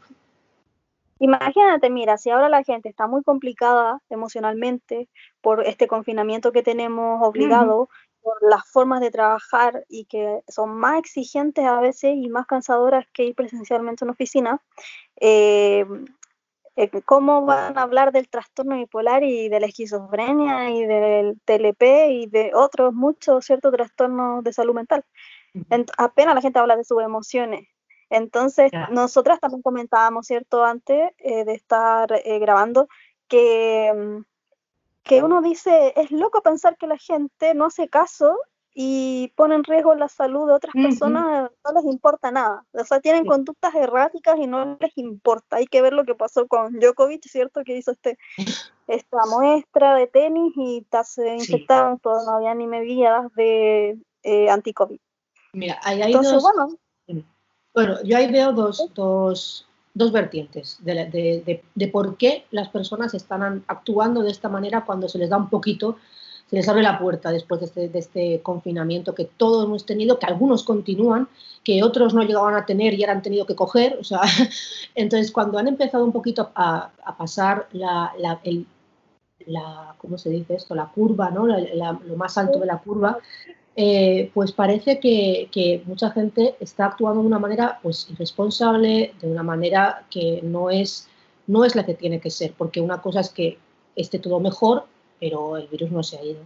[1.18, 5.10] Imagínate, mira, si ahora la gente está muy complicada emocionalmente
[5.42, 7.90] por este confinamiento que tenemos obligado,
[8.22, 13.06] por las formas de trabajar y que son más exigentes a veces y más cansadoras
[13.14, 14.62] que ir presencialmente en oficina,
[15.20, 15.86] eh, eh,
[17.06, 22.28] ¿cómo van a hablar del trastorno bipolar y de la esquizofrenia y del TLP y
[22.28, 25.04] de otros muchos ciertos trastornos de salud mental?
[25.98, 27.68] apenas la gente habla de sus emociones.
[28.12, 32.08] Entonces, nosotras también comentábamos, ¿cierto?, antes eh, de estar
[32.40, 32.88] grabando,
[33.28, 34.22] que mm,
[35.10, 38.38] que uno dice, es loco pensar que la gente no hace caso
[38.74, 42.64] y pone en riesgo la salud de otras personas, no les importa nada.
[42.74, 45.58] O sea, tienen conductas erráticas y no les importa.
[45.58, 47.64] Hay que ver lo que pasó con Djokovic, ¿cierto?
[47.64, 48.18] Que hizo este,
[48.88, 55.00] esta muestra de tenis y se infectaron, todo, no había ni medidas de eh, anti-COVID.
[55.54, 56.42] Mira, ahí hay dos...
[56.44, 56.78] Bueno,
[57.74, 64.22] bueno, yo ahí veo dos, dos, dos vertientes de, por qué las personas están actuando
[64.22, 65.98] de esta manera cuando se les da un poquito,
[66.50, 70.26] se les abre la puerta después de este, este, confinamiento que todos hemos tenido, que
[70.26, 71.28] algunos continúan,
[71.64, 73.98] que otros no llegaban a tener y ahora han tenido que coger.
[74.00, 74.22] O sea,
[74.96, 80.74] entonces, cuando han empezado un poquito a, pasar la, la, ¿cómo se dice esto?
[80.74, 81.46] La curva, ¿no?
[81.46, 83.20] lo más alto de la curva,
[83.76, 89.44] eh, pues parece que, mucha gente está actuando de una manera pues, irresponsable, de una
[89.44, 91.08] manera que no es,
[91.46, 93.60] no es la que tiene que ser, porque una cosa es que
[93.96, 94.86] esté todo mejor,
[95.20, 96.40] pero el virus no se ha ido.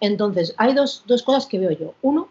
[0.00, 1.94] Entonces, hay dos, dos cosas que veo yo.
[2.02, 2.28] Uno,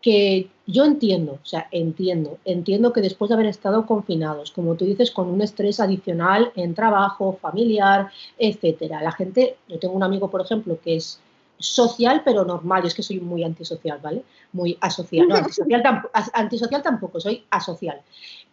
[0.00, 4.86] que yo entiendo, o sea, entiendo, entiendo que después de haber estado confinados, como tú
[4.86, 9.02] dices, con un estrés adicional en trabajo, familiar, etcétera.
[9.02, 11.20] La gente, yo tengo un amigo, por ejemplo, que es
[11.58, 12.82] social pero normal.
[12.82, 14.24] Yo es que soy muy antisocial, ¿vale?
[14.52, 15.28] Muy asocial.
[15.28, 18.00] No, antisocial, tampoco, soy asocial.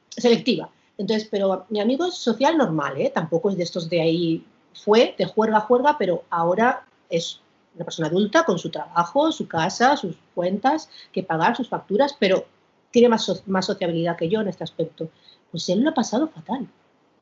[0.10, 0.70] Selectiva.
[0.98, 3.12] Entonces, pero mi amigo es social normal, ¿eh?
[3.14, 4.44] Tampoco es de estos de ahí,
[4.84, 7.42] fue de juerga a juerga, pero ahora es
[7.76, 12.46] una persona adulta con su trabajo, su casa, sus cuentas, que pagar, sus facturas, pero
[12.92, 15.10] tiene más, más sociabilidad que yo en este aspecto.
[15.52, 16.68] Pues él lo ha pasado fatal.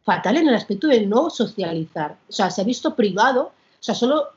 [0.04, 2.18] Fatal en el aspecto de no socializar.
[2.30, 4.30] O sea, se ha visto privado, o sea, solo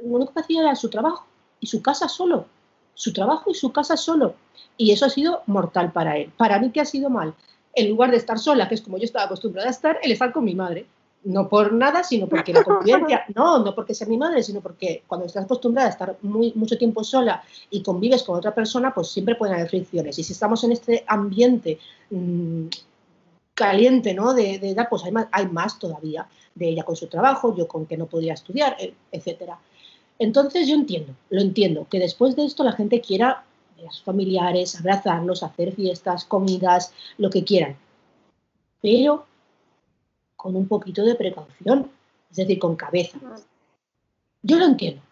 [0.00, 1.26] lo único que hacía era su trabajo
[1.60, 2.46] y su casa solo.
[2.94, 4.34] Su trabajo y su casa solo.
[4.76, 6.32] Y eso ha sido mortal para él.
[6.36, 7.34] Para mí, ¿qué ha sido mal?
[7.74, 10.32] En lugar de estar sola, que es como yo estaba acostumbrada a estar, el estar
[10.32, 10.86] con mi madre.
[11.26, 15.02] No por nada, sino porque la convivencia, no, no porque sea mi madre, sino porque
[15.08, 19.08] cuando estás acostumbrada a estar muy, mucho tiempo sola y convives con otra persona, pues
[19.08, 20.16] siempre pueden haber fricciones.
[20.20, 22.66] Y si estamos en este ambiente mm,
[23.54, 24.34] caliente, ¿no?
[24.34, 27.66] De, de edad, pues hay más, hay más todavía de ella con su trabajo, yo
[27.66, 29.58] con que no podía estudiar, e, etcétera.
[30.20, 33.42] Entonces yo entiendo, lo entiendo, que después de esto la gente quiera
[33.84, 37.76] a sus familiares, abrazarlos, hacer fiestas, comidas, lo que quieran,
[38.80, 39.26] pero
[40.46, 41.90] con un poquito de precaución,
[42.30, 43.18] es decir, con cabeza.
[44.42, 45.02] Yo lo entiendo.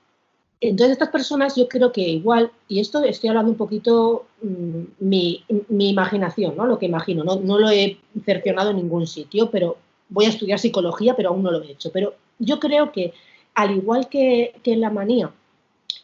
[0.61, 5.45] Entonces estas personas yo creo que igual, y esto estoy hablando un poquito mm, mi,
[5.71, 6.67] imaginación, ¿no?
[6.67, 9.77] lo que imagino, no, lo he cercionado en ningún sitio, pero
[10.09, 11.91] voy a estudiar psicología, pero aún no lo he hecho.
[11.91, 13.13] Pero yo creo que
[13.55, 15.33] al igual que, en la manía,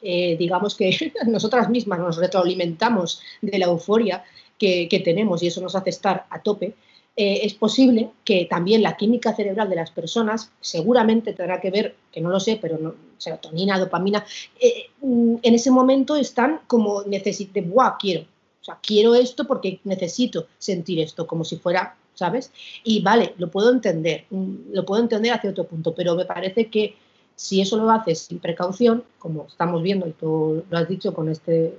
[0.02, 4.24] eh, digamos que nosotras mismas nos retroalimentamos de la euforia
[4.58, 6.74] que, tenemos y eso nos hace estar a tope,
[7.22, 11.94] eh, es posible que también la química cerebral de las personas seguramente tendrá que ver,
[12.10, 14.24] que no lo sé, pero no, serotonina, dopamina,
[14.58, 17.98] eh, en ese momento están como necesite, ¡buah!
[17.98, 18.22] Quiero.
[18.22, 22.52] O sea, quiero esto porque necesito sentir esto, como si fuera, ¿sabes?
[22.84, 26.70] Y vale, lo puedo entender, mm, lo puedo entender hacia otro punto, pero me parece
[26.70, 26.96] que
[27.36, 31.28] si eso lo haces sin precaución, como estamos viendo y tú lo has dicho con
[31.28, 31.78] este,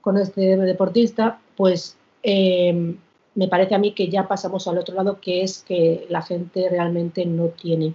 [0.00, 2.96] con este deportista, pues em,
[3.34, 6.68] me parece a mí que ya pasamos al otro lado, que es que la gente
[6.68, 7.94] realmente no tiene,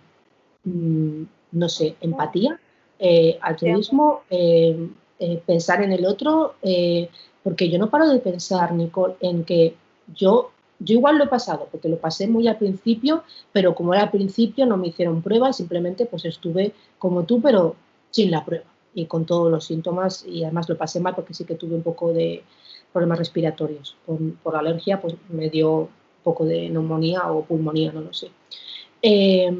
[0.64, 2.60] mm, no sé, empatía,
[3.00, 7.10] eh, altruismo, em, eh, pensar en el otro, eh,
[7.44, 9.76] porque yo no paro de pensar, Nicole, en que
[10.16, 14.04] yo yo igual lo he pasado, porque lo pasé muy al principio, pero como era
[14.04, 17.76] al principio no me hicieron pruebas, simplemente pues estuve como tú, pero
[18.12, 21.46] sin la prueba y con todos los síntomas y además lo pasé mal porque sí
[21.46, 22.44] que tuve un poco de
[22.98, 23.96] problemas respiratorios.
[24.42, 25.90] Por, alergia pues me dio un
[26.24, 28.32] poco de neumonía o pulmonía, no lo sé.
[29.04, 29.52] Eh,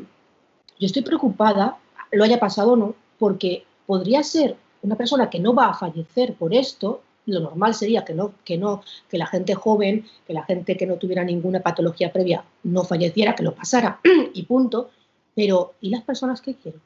[0.80, 1.78] yo estoy preocupada,
[2.12, 6.34] lo haya pasado o no, porque podría ser una persona que no va a fallecer
[6.34, 10.44] por esto, lo normal sería que no, que no, que la gente joven, que la
[10.44, 14.00] gente que no tuviera ninguna patología previa no falleciera, que lo pasara
[14.34, 14.90] y punto.
[15.36, 16.80] Pero, ¿y las personas que quiero?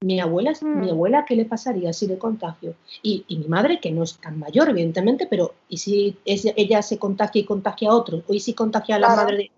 [0.00, 0.90] Mi abuela, mi mm.
[0.90, 2.76] abuela, ¿qué le pasaría si le contagio?
[3.02, 6.98] Y, y, mi madre, que no es tan mayor, evidentemente, pero ¿y si ella se
[6.98, 8.22] contagia y contagia a otros?
[8.28, 9.50] ¿O y si contagia a la madre de...?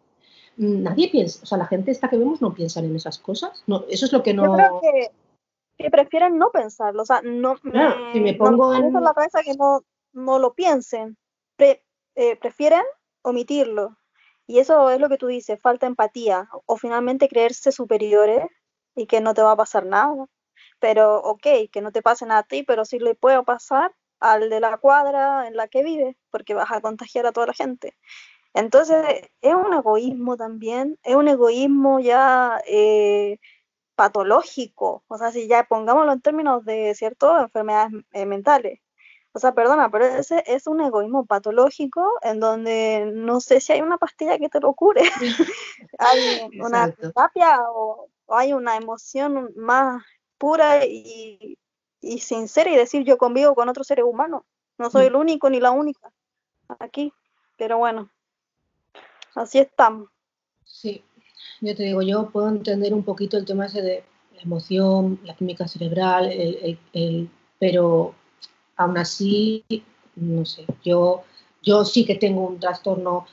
[0.57, 3.63] Nadie piensa, o sea, la gente esta que vemos no piensa en esas cosas.
[3.67, 4.45] No, eso es lo que no...
[4.45, 4.81] Yo creo
[5.79, 7.57] que, prefieren no pensarlo, o sea, no...
[8.13, 8.93] si me pongo en...
[8.93, 11.17] la cabeza que no, no lo piensen,
[11.59, 12.83] eh, prefieren
[13.23, 13.97] omitirlo.
[14.47, 18.45] Y eso es lo que tú dices, falta empatía o finalmente creerse superiores
[18.95, 20.27] y que no te va a pasar nada.
[20.81, 24.51] Pero, ok, que no te pase nada a ti, pero sí le puedo pasar al
[24.51, 27.97] de la cuadra en la que vive, porque vas a contagiar a toda la gente.
[28.55, 33.39] Entonces, es un egoísmo también, es un egoísmo ya eh,
[33.95, 38.81] patológico, o sea, si ya pongámoslo en términos de, ¿cierto?, enfermedades eh, mentales.
[39.33, 43.81] O sea, perdona, pero ese es un egoísmo patológico en donde no sé si hay
[43.81, 45.03] una pastilla que te lo cure.
[45.99, 50.03] hay una terapia o, hay una emoción más
[50.39, 51.59] pura y,
[52.01, 54.43] sincera y decir yo convivo con otros seres humanos.
[54.79, 56.11] No soy el único ni la única
[56.79, 57.13] aquí.
[57.59, 58.11] Pero bueno,
[59.35, 60.09] así estamos.
[60.65, 61.05] Sí,
[61.61, 65.35] yo te digo, yo puedo entender un poquito el tema ese de la emoción, la
[65.35, 66.33] química cerebral,
[67.59, 68.15] pero
[68.77, 69.65] aún así,
[70.17, 71.23] no sé, yo,
[71.63, 73.27] yo sí que tengo un trastorno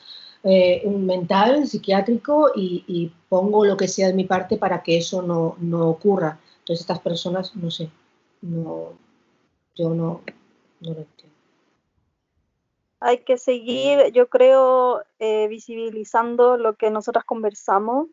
[0.43, 5.57] eh, mental, psiquiátrico y, pongo lo que sea de mi parte para que eso no,
[5.59, 6.39] no ocurra.
[6.59, 7.89] Entonces estas personas, no sé,
[8.41, 8.93] no,
[9.75, 10.21] yo no,
[10.79, 11.35] no lo entiendo.
[12.99, 18.07] Hay que seguir, yo creo, eh, visibilizando lo que nosotras conversamos,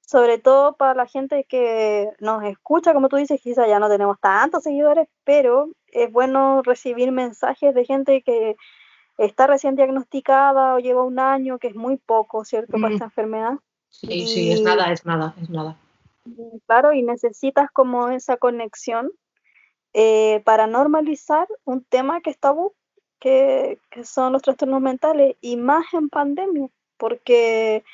[0.00, 4.18] sobre todo para la gente que nos escucha, como tú dices, quizá ya no tenemos
[4.18, 8.56] tantos seguidores, pero es bueno recibir mensajes de gente que
[9.20, 13.52] está recién diagnosticada o lleva un año, que es muy poco, ¿cierto?, para esta enfermedad.
[13.90, 15.76] Sí, sí, es nada, es nada, es nada.
[16.66, 19.10] Claro, y necesitas como esa conexión
[19.92, 22.72] eh, para normalizar un tema que es tabú,
[23.18, 27.84] que, que son los trastornos mentales, y más en pandemia, porque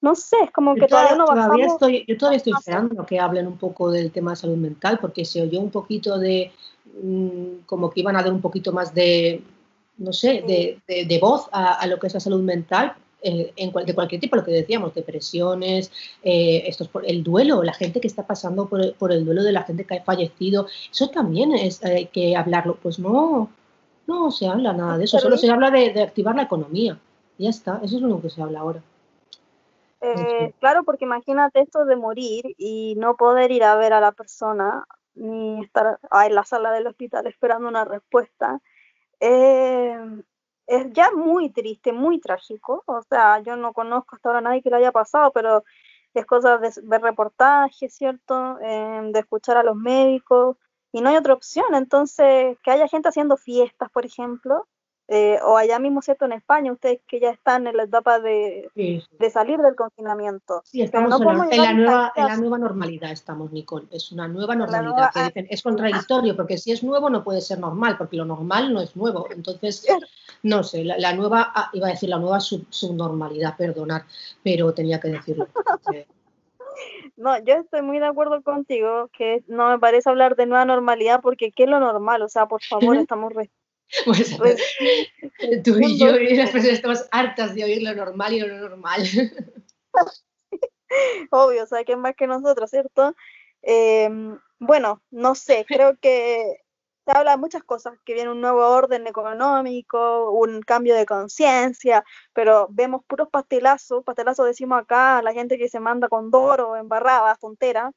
[0.00, 3.46] no sé, es como que todavía, no todavía estoy, Yo todavía estoy esperando que hablen
[3.46, 6.52] un poco del tema de salud mental, porque se oyó un poquito de,
[7.02, 9.42] mm, como que iban a dar un poquito más de,
[9.96, 13.94] no sé, de, de, voz a, lo que es la salud mental, eh, en de
[13.94, 15.90] cualquier tipo, lo que decíamos, depresiones,
[16.22, 19.52] eh, estos, el duelo, la gente que está pasando por el, por el, duelo de
[19.52, 22.76] la gente que ha fallecido, eso también es, hay que hablarlo.
[22.82, 23.50] Pues no,
[24.06, 26.98] no se habla nada de eso, solo se habla de, de activar la economía.
[27.38, 28.82] Ya está, eso es lo que se habla ahora.
[30.04, 34.12] Eh, claro, porque imagínate esto de morir y no poder ir a ver a la
[34.12, 38.60] persona ni estar en la sala del hospital esperando una respuesta.
[39.26, 40.22] Eh,
[40.66, 42.82] es ya muy triste, muy trágico.
[42.86, 45.64] O sea, yo no conozco hasta ahora a nadie que le haya pasado, pero
[46.14, 48.58] es cosa de ver reportajes, ¿cierto?
[48.60, 50.56] Em, de escuchar a los médicos
[50.92, 51.74] y no hay otra opción.
[51.74, 54.68] Entonces, que haya gente haciendo fiestas, por ejemplo,
[55.06, 56.24] eh, o allá mismo, ¿cierto?
[56.24, 60.62] En España, ustedes que ya están en la etapa de, de salir del confinamiento.
[60.64, 63.86] Sí, estamos en, la, nueva, en, la, nueva, normalidad, estamos, Nicole.
[63.90, 65.10] Es una nueva normalidad.
[65.12, 68.72] que dicen, es contradictorio, porque si es nuevo no puede ser normal, porque lo normal
[68.72, 69.26] no es nuevo.
[69.30, 69.86] Entonces,
[70.42, 74.04] no sé, la, nueva, ah, iba a decir la nueva subnormalidad, perdonar,
[74.42, 75.48] pero tenía que decirlo.
[77.16, 81.20] No, yo estoy muy de acuerdo contigo, que no me parece hablar de nueva normalidad,
[81.22, 82.22] porque ¿qué es lo normal?
[82.22, 83.32] O sea, por favor, estamos
[84.04, 84.60] Pues, pues
[85.62, 89.02] tú y yo y las personas estamos hartas de oír lo normal y lo normal.
[91.30, 93.14] Obvio, o sea, que más que nosotros, ¿cierto?
[93.62, 96.56] Em, bueno, no sé, creo que
[97.06, 102.02] se habla de muchas cosas, que viene un nuevo orden económico, un cambio de conciencia,
[102.32, 107.36] pero vemos puros pastelazos, pastelazos decimos acá, la gente que se manda con doro, embarrada,
[107.36, 107.92] tontera,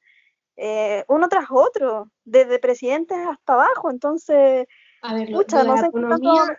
[0.58, 4.68] eh, uno tras otro, desde presidentes hasta abajo, entonces
[5.08, 6.58] a ver, lo, de la economía,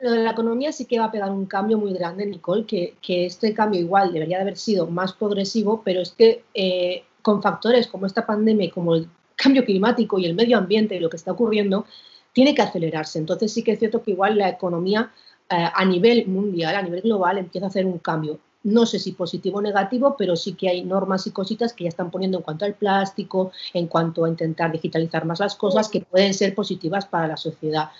[0.00, 2.96] lo de la economía sí que va a pegar un cambio muy grande, Nicole, que,
[3.00, 7.40] que este cambio igual debería de haber sido más progresivo, pero es que eh, con
[7.40, 11.08] factores como esta pandemia y como el cambio climático y el medio ambiente y lo
[11.08, 11.86] que está ocurriendo,
[12.32, 13.20] tiene que acelerarse.
[13.20, 15.12] Entonces sí que es cierto que igual la economía
[15.48, 19.12] eh, a nivel mundial, a nivel global, empieza a hacer un cambio no sé si
[19.12, 22.44] positivo o negativo, pero sí que hay normas y cositas que ya están poniendo en
[22.44, 27.06] cuanto al plástico, en cuanto a intentar digitalizar más las cosas que pueden ser positivas
[27.06, 27.90] para la sociedad.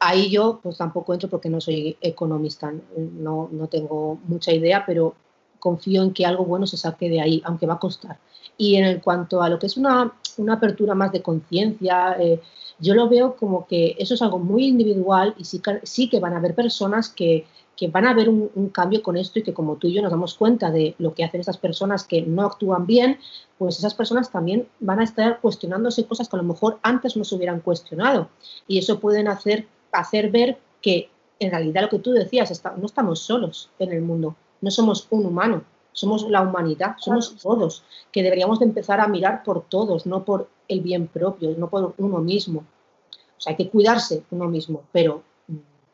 [0.00, 5.14] Ahí yo pues tampoco entro porque no soy economista, no, no tengo mucha idea, pero
[5.58, 8.18] confío en que algo bueno se saque de ahí, aunque va a costar.
[8.56, 12.40] Y en cuanto a lo que es una, una apertura más de conciencia, eh,
[12.78, 16.34] yo lo veo como que eso es algo muy individual y sí, sí que van
[16.34, 17.46] a haber personas que,
[17.76, 20.10] que van a ver un, cambio con esto y que como tú y yo nos
[20.10, 23.18] damos cuenta de lo que hacen esas personas que no actúan bien,
[23.58, 27.24] pues esas personas también van a estar cuestionándose cosas que a lo mejor antes no
[27.24, 28.28] se hubieran cuestionado.
[28.68, 31.10] Y eso pueden hacer, hacer ver que
[31.40, 35.26] en realidad lo que tú decías, no estamos solos en el mundo, no somos un
[35.26, 40.24] humano, somos la humanidad, somos todos, que deberíamos de empezar a mirar por todos, no
[40.24, 42.64] por el bien propio, no por uno mismo.
[43.36, 45.22] O sea, hay que cuidarse uno mismo, pero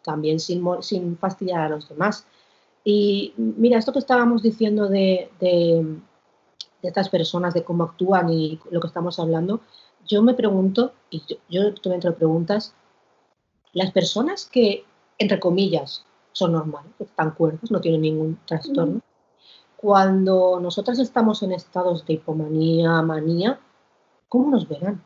[0.03, 2.27] también sin, sin fastidiar a los demás.
[2.85, 5.85] Y mira, esto que estábamos diciendo de, de,
[6.83, 9.61] estas personas, de cómo actúan y lo que estamos hablando,
[10.07, 12.75] yo me pregunto, y yo, yo te lo preguntas,
[13.73, 14.85] las personas que,
[15.19, 19.03] entre comillas, son normales, están cuerdos, no tienen ningún trastorno,
[19.77, 23.59] cuando nosotras estamos en estados de hipomanía, manía,
[24.29, 25.03] ¿cómo nos verán?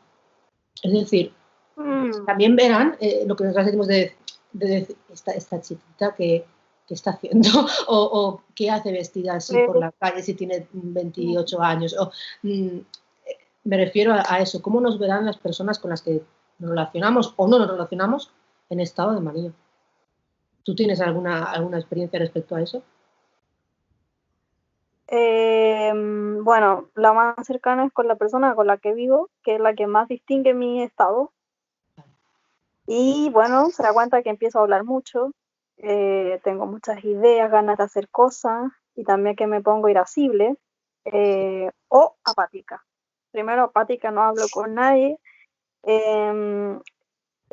[0.83, 1.33] Es decir,
[1.77, 2.25] mm.
[2.25, 4.13] también verán eh, lo que nosotros decimos de
[4.55, 6.45] de esta, esta chiquita que,
[6.87, 7.49] está haciendo
[7.87, 11.95] o, qué hace vestida así por la calle si tiene 28 años.
[11.99, 12.11] O,
[12.43, 12.79] mm,
[13.63, 16.21] me refiero a, eso, cómo nos verán las personas con las que
[16.59, 18.31] nos relacionamos o no nos relacionamos
[18.69, 19.51] en estado de manía.
[20.63, 22.83] ¿Tú tienes alguna, alguna experiencia respecto a eso?
[25.07, 29.59] Em, bueno, la más cercana es con la persona con la que vivo, que es
[29.61, 31.31] la que más distingue mi estado,
[32.87, 35.31] y bueno, se da cuenta que empiezo a hablar mucho,
[35.77, 40.55] eh, tengo muchas ideas, ganas de hacer cosas y también que me pongo irascible
[41.05, 42.85] eh, o apática.
[43.31, 45.19] Primero apática, no hablo con nadie,
[45.83, 46.79] em,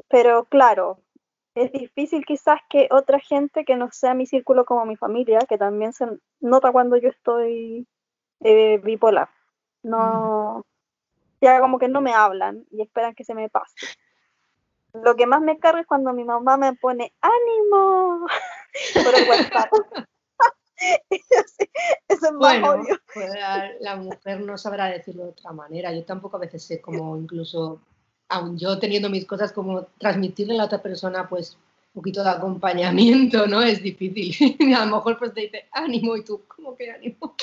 [0.09, 0.99] pero claro,
[1.55, 5.59] es difícil quizás que otra gente que no sea mi círculo como mi familia, que
[5.59, 6.07] también se
[6.41, 7.87] nota cuando yo estoy
[8.41, 9.29] eh, bipolar.
[9.83, 10.65] No,
[11.41, 13.75] ya como que no me hablan y esperan que se me pase
[14.93, 18.27] lo que más me carga es cuando mi mamá me pone ánimo
[19.05, 19.71] por el WhatsApp.
[22.09, 22.99] Eso es más obvio.
[23.15, 23.31] Pues
[23.81, 25.93] la, mujer no sabrá decirlo de otra manera.
[25.93, 27.81] Yo tampoco a veces sé cómo incluso,
[28.29, 31.57] aun yo teniendo mis cosas, como transmitirle a la otra persona, pues
[31.95, 33.63] un poquito de acompañamiento, ¿no?
[33.63, 34.57] Es difícil.
[34.77, 37.37] a lo mejor pues te dice ánimo y tú, ¿cómo que ánimo?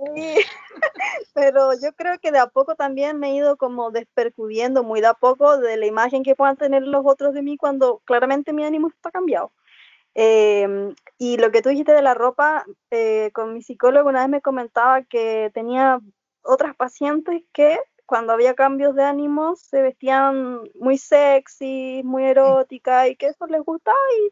[1.34, 5.08] pero yo creo que de a poco también me he ido como despercudiendo muy de
[5.08, 8.64] a poco de la imagen que puedan tener los otros de mí cuando claramente mi
[8.64, 9.52] ánimo está cambiado.
[10.14, 14.28] Em, y lo que tú dijiste de la ropa, eh, con mi psicólogo una vez
[14.28, 16.00] me comentaba que tenía
[16.42, 23.14] otras pacientes que cuando había cambios de ánimo se vestían muy sexy, muy erótica y
[23.16, 24.30] que eso les gustaba y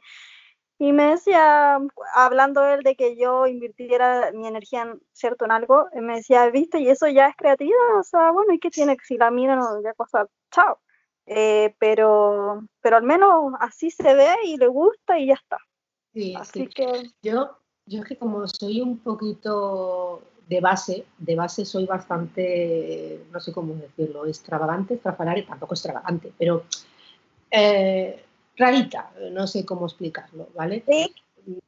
[0.78, 1.78] y me decía,
[2.14, 6.80] hablando él de que yo invirtiera mi energía en cierto en algo, me decía, viste,
[6.80, 8.96] y eso ya es creatividad, o sea, bueno, ¿y qué tiene?
[9.04, 10.78] Si la miran, ya cosa, chao.
[11.26, 15.58] Eh, pero, pero al menos así se ve y le gusta y ya está.
[16.14, 17.10] Sí, así que...
[17.22, 23.40] Yo, yo es que como soy un poquito de base, de base soy bastante, no
[23.40, 26.62] sé cómo decirlo, extravagante, estrafalaria, tampoco extravagante, pero...
[27.50, 28.24] Eh,
[28.58, 30.84] rarita, no sé cómo explicarlo, ¿vale?
[30.86, 31.14] Sí.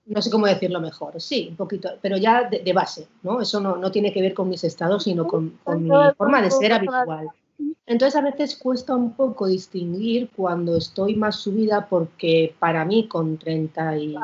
[0.07, 3.41] No sé cómo decirlo mejor, sí, un poquito, pero ya de, base, ¿no?
[3.41, 6.51] Eso no, no, tiene que ver con mis estados, sino con, con mi forma de
[6.51, 7.30] ser habitual.
[7.86, 13.38] Entonces a veces cuesta un poco distinguir cuando estoy más subida porque para mí con
[13.38, 14.14] 30 y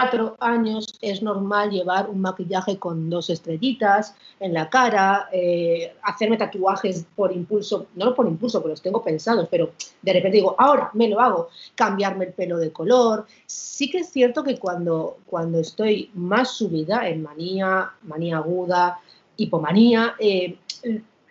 [0.00, 6.36] cuatro años es normal llevar un maquillaje con dos estrellitas en la cara, eh, hacerme
[6.36, 9.72] tatuajes por impulso, no por impulso, porque los tengo pensados, pero
[10.02, 13.26] de repente digo, ahora me lo hago, cambiarme el pelo de color.
[13.46, 19.00] Sí que es cierto que cuando, cuando estoy más subida en manía, manía aguda,
[19.36, 20.58] hipomanía, eh,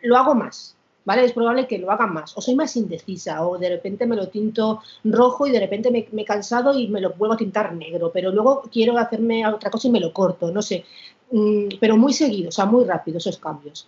[0.01, 0.76] lo hago más,
[1.08, 1.24] ¿vale?
[1.24, 2.38] Es probable que lo haga más.
[2.38, 6.22] O soy más indecisa, o de repente me lo tinto rojo y de repente me,
[6.22, 9.88] he cansado y me lo vuelvo a tintar negro, pero luego quiero hacerme otra cosa
[9.88, 10.84] y me lo corto, no sé.
[11.32, 13.88] Mm, pero muy seguido, o sea, muy rápido esos cambios.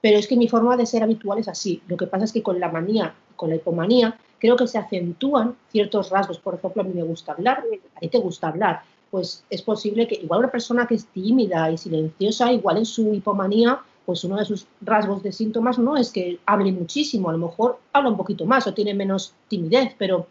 [0.00, 1.82] Pero es que mi forma de ser habitual es así.
[1.88, 5.56] Lo que pasa es que con la manía, con la hipomanía, creo que se acentúan
[5.72, 6.38] ciertos rasgos.
[6.38, 7.64] Por ejemplo, a mí me gusta hablar,
[7.96, 8.82] a ti te gusta hablar.
[9.10, 13.12] Pues es posible que igual una persona que es tímida y silenciosa, igual en su
[13.14, 17.38] hipomanía, pues uno de sus rasgos de síntomas no es que hable muchísimo, a lo
[17.38, 20.26] mejor habla un poquito más o tiene menos timidez, pero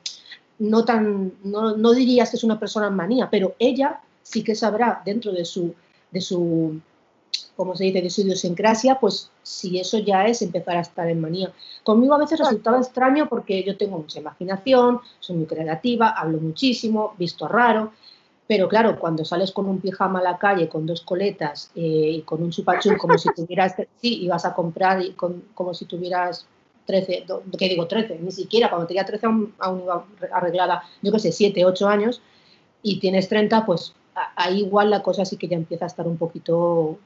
[0.59, 4.55] no tan, no, no dirías que es una persona en manía, pero ella sí que
[4.55, 5.73] sabrá dentro de su,
[6.11, 6.79] de su,
[7.55, 11.21] como se dice, de su idiosincrasia, pues si eso ya es empezar a estar en
[11.21, 11.51] manía.
[11.83, 17.15] Conmigo a veces resultaba extraño porque yo tengo mucha imaginación, soy muy creativa, hablo muchísimo,
[17.17, 17.93] visto raro,
[18.51, 22.21] pero claro, cuando sales con un pijama a la calle, con dos coletas eh, y
[22.23, 26.45] con un chupachú, como si tuvieras, sí, ibas a comprar y como si tuvieras
[26.85, 27.27] 13,
[27.57, 28.19] ¿qué digo 13?
[28.19, 32.21] Ni siquiera, cuando tenía 13 aún, iba arreglada, yo qué sé, 7, 8 años,
[32.83, 33.93] y tienes 30, pues
[34.35, 36.99] ahí igual la cosa sí que ya empieza a estar un poquito, un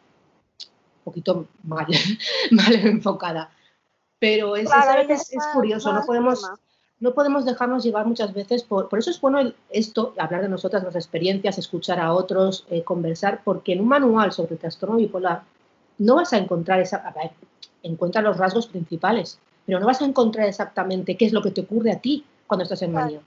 [1.04, 1.86] poquito mal,
[2.50, 3.52] mal enfocada.
[4.18, 4.68] Pero es,
[5.10, 6.44] es, curioso, no podemos,
[7.00, 10.82] no podemos dejarnos llevar muchas veces, por, por eso es bueno esto, hablar de nosotras,
[10.82, 15.44] nuestras experiencias, escuchar a otros, eh, conversar, porque en un manual sobre trastorno bipolar
[15.98, 17.32] no vas a encontrar esa, a ver,
[17.84, 21.62] encuentra los rasgos principales, pero no vas a encontrar exactamente qué es lo que te
[21.62, 23.22] ocurre a ti cuando estás en manía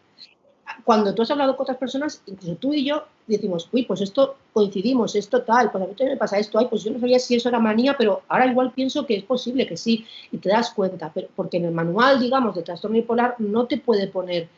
[0.85, 4.37] cuando tú has hablado con otras personas, incluso tú y yo, decimos, uy, pues esto
[4.53, 7.19] coincidimos, esto tal, pues a mí también me pasa esto, ay, pues yo no sabía
[7.19, 10.49] si eso era manía, pero ahora igual pienso que es posible que sí, y te
[10.49, 14.49] das cuenta, pero, porque en el manual, digamos, de trastorno bipolar no te puede poner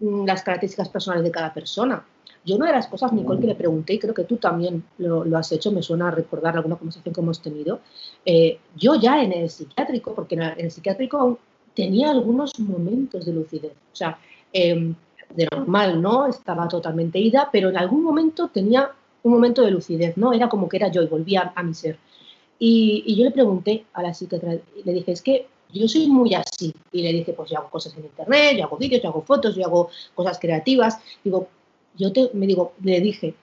[0.00, 2.04] mm, las características personales de cada persona.
[2.44, 5.24] Yo una de las cosas, Nicole, que le pregunté, y creo que tú también lo,
[5.36, 7.80] has hecho, me suena a recordar alguna conversación que hemos tenido,
[8.24, 11.40] eh, yo ya en el psiquiátrico, porque en el, psiquiátrico
[11.74, 14.18] tenía algunos momentos de lucidez, o sea,
[14.52, 14.94] eh,
[15.34, 16.26] de normal, ¿no?
[16.26, 18.90] Estaba totalmente ida, pero en algún momento tenía
[19.22, 20.32] un momento de lucidez, ¿no?
[20.32, 21.98] Era como que era yo y volvía a, mi ser.
[22.58, 26.72] Y, yo le pregunté a la psiquiatra, le dije, es que yo soy muy así.
[26.92, 29.56] Y le dije, pues yo hago cosas en internet, yo hago vídeos, yo hago fotos,
[29.56, 30.98] yo hago cosas creativas.
[31.24, 31.48] Digo,
[31.96, 33.34] yo te, me digo, le dije,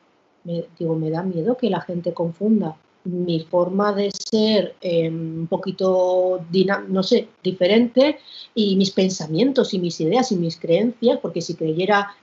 [0.46, 5.48] me, digo, me da miedo que la gente confunda mi forma de ser em, un
[5.48, 6.46] poquito,
[6.88, 8.20] no sé, diferente
[8.56, 12.16] y mis pensamientos y mis ideas y mis creencias, porque si creyera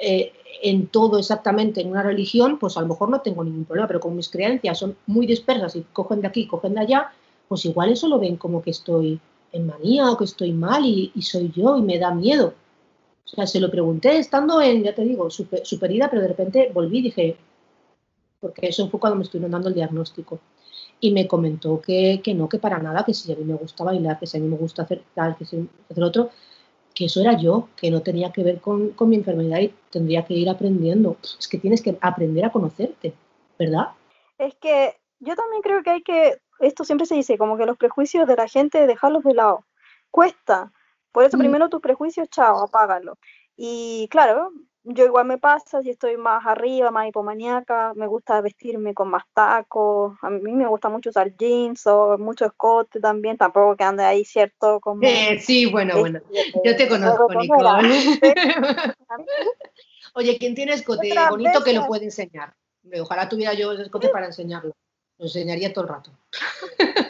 [0.00, 0.32] eh,
[0.62, 4.00] en todo exactamente en una religión, pues a lo mejor no tengo ningún problema, pero
[4.00, 7.12] como mis creencias son muy dispersas y cogen de aquí, cogen de allá,
[7.48, 9.20] pues igual eso lo ven como que estoy
[9.52, 12.54] en manía o que estoy mal y, soy yo y me da miedo.
[13.24, 16.70] O sea, se lo pregunté estando en, ya te digo, super, superida, pero de repente
[16.72, 17.36] volví y dije,
[18.44, 20.38] porque eso fue cuando me estuvieron dando el diagnóstico.
[21.00, 23.84] Y me comentó que, que, no, que para nada, que si a mí me gusta
[23.84, 26.28] bailar, que si a mí me gusta hacer tal, que si hacer otro,
[26.94, 30.26] que eso era yo, que no tenía que ver con, con mi enfermedad y tendría
[30.26, 31.16] que ir aprendiendo.
[31.38, 33.14] Es que tienes que aprender a conocerte,
[33.58, 33.88] ¿verdad?
[34.36, 37.78] Es que yo también creo que hay que, esto siempre se dice, como que los
[37.78, 39.64] prejuicios de la gente, dejarlos de lado.
[40.10, 40.70] Cuesta.
[41.12, 41.40] Por eso mm.
[41.40, 43.16] primero tus prejuicios, chao, apágalo.
[43.56, 44.52] Y claro,
[44.84, 49.24] yo igual me pasa, si estoy más arriba, más hipomaníaca, me gusta vestirme con más
[49.32, 54.04] tacos, a mí me gusta mucho usar jeans o mucho escote también, tampoco que ande
[54.04, 54.80] ahí, ¿cierto?
[54.80, 56.20] Como, eh, sí, bueno, bueno,
[56.64, 57.88] yo te conozco, Nicole.
[60.14, 62.54] Oye, ¿quién tiene escote bonito que lo puede enseñar?
[63.00, 64.76] Ojalá tuviera yo ese escote para enseñarlo,
[65.18, 66.10] lo enseñaría todo el rato.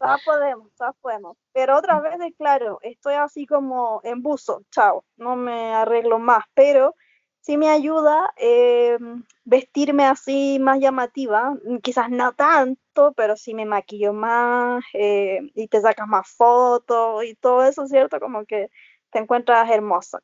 [0.00, 1.36] todas podemos, todas podemos.
[1.52, 6.94] Pero otras veces, claro, estoy así como en buzo, chao, no me arreglo más, pero
[7.40, 8.98] sí me ayuda eh,
[9.44, 15.80] vestirme así más llamativa, quizás no tanto, pero sí me maquillo más eh, y te
[15.80, 18.20] sacas más fotos y todo eso, ¿cierto?
[18.20, 18.68] Como que
[19.10, 20.20] te encuentras hermosa.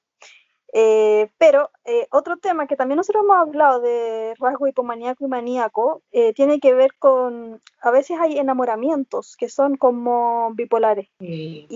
[0.78, 6.02] Eh, pero eh, otro tema que también nosotros hemos hablado de rasgo hipomaníaco y maníaco
[6.12, 11.08] eh, tiene que ver con, a veces hay enamoramientos que son como bipolares.
[11.18, 11.66] Y,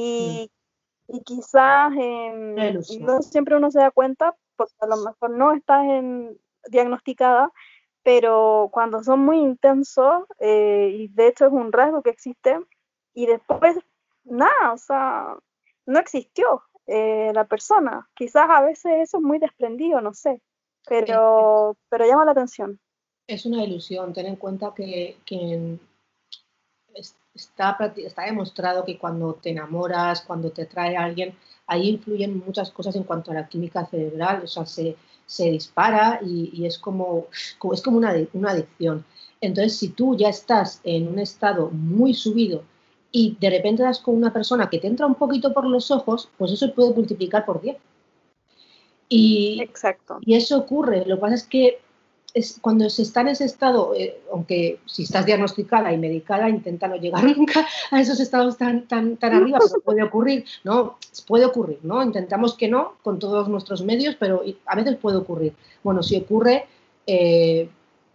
[1.08, 2.54] y, quizás em,
[3.00, 6.38] no siempre uno se da cuenta porque a lo mejor no estás en,
[6.68, 7.50] diagnosticada,
[8.02, 12.60] pero cuando son muy intensos y de hecho es un rasgo que existe
[13.14, 13.78] y después
[14.24, 15.36] nada, o sea,
[15.86, 16.62] no existió,
[16.92, 18.08] eh, la persona.
[18.14, 20.40] Quizás a veces eso es muy desprendido, no sé,
[20.88, 22.80] pero, pero llama la atención.
[23.28, 25.16] Es una ilusión, ten en cuenta que,
[27.32, 31.36] está, está demostrado que cuando te enamoras, cuando te trae a alguien,
[31.68, 36.18] ahí influyen muchas cosas en cuanto a la química cerebral, o sea, se, se dispara
[36.24, 39.04] y, es como, es como una, una adicción.
[39.40, 42.64] Entonces, si tú ya estás en un estado muy subido
[43.12, 46.28] y de repente das con una persona que te entra un poquito por los ojos,
[46.38, 47.76] pues eso puede multiplicar por 10.
[49.08, 50.18] Y, Exacto.
[50.20, 51.04] y eso ocurre.
[51.04, 51.80] Lo que pasa es que
[52.32, 56.86] es, cuando se está en ese estado, eh, aunque si estás diagnosticada y medicada, intenta
[56.86, 60.96] no llegar nunca a esos estados tan, tan, tan arriba, pero puede ocurrir, ¿no?
[61.26, 62.02] Puede ocurrir, ¿no?
[62.02, 65.54] Intentamos que no con todos nuestros medios, pero a veces puede ocurrir.
[65.82, 66.66] Bueno, si ocurre,
[67.06, 67.68] eh,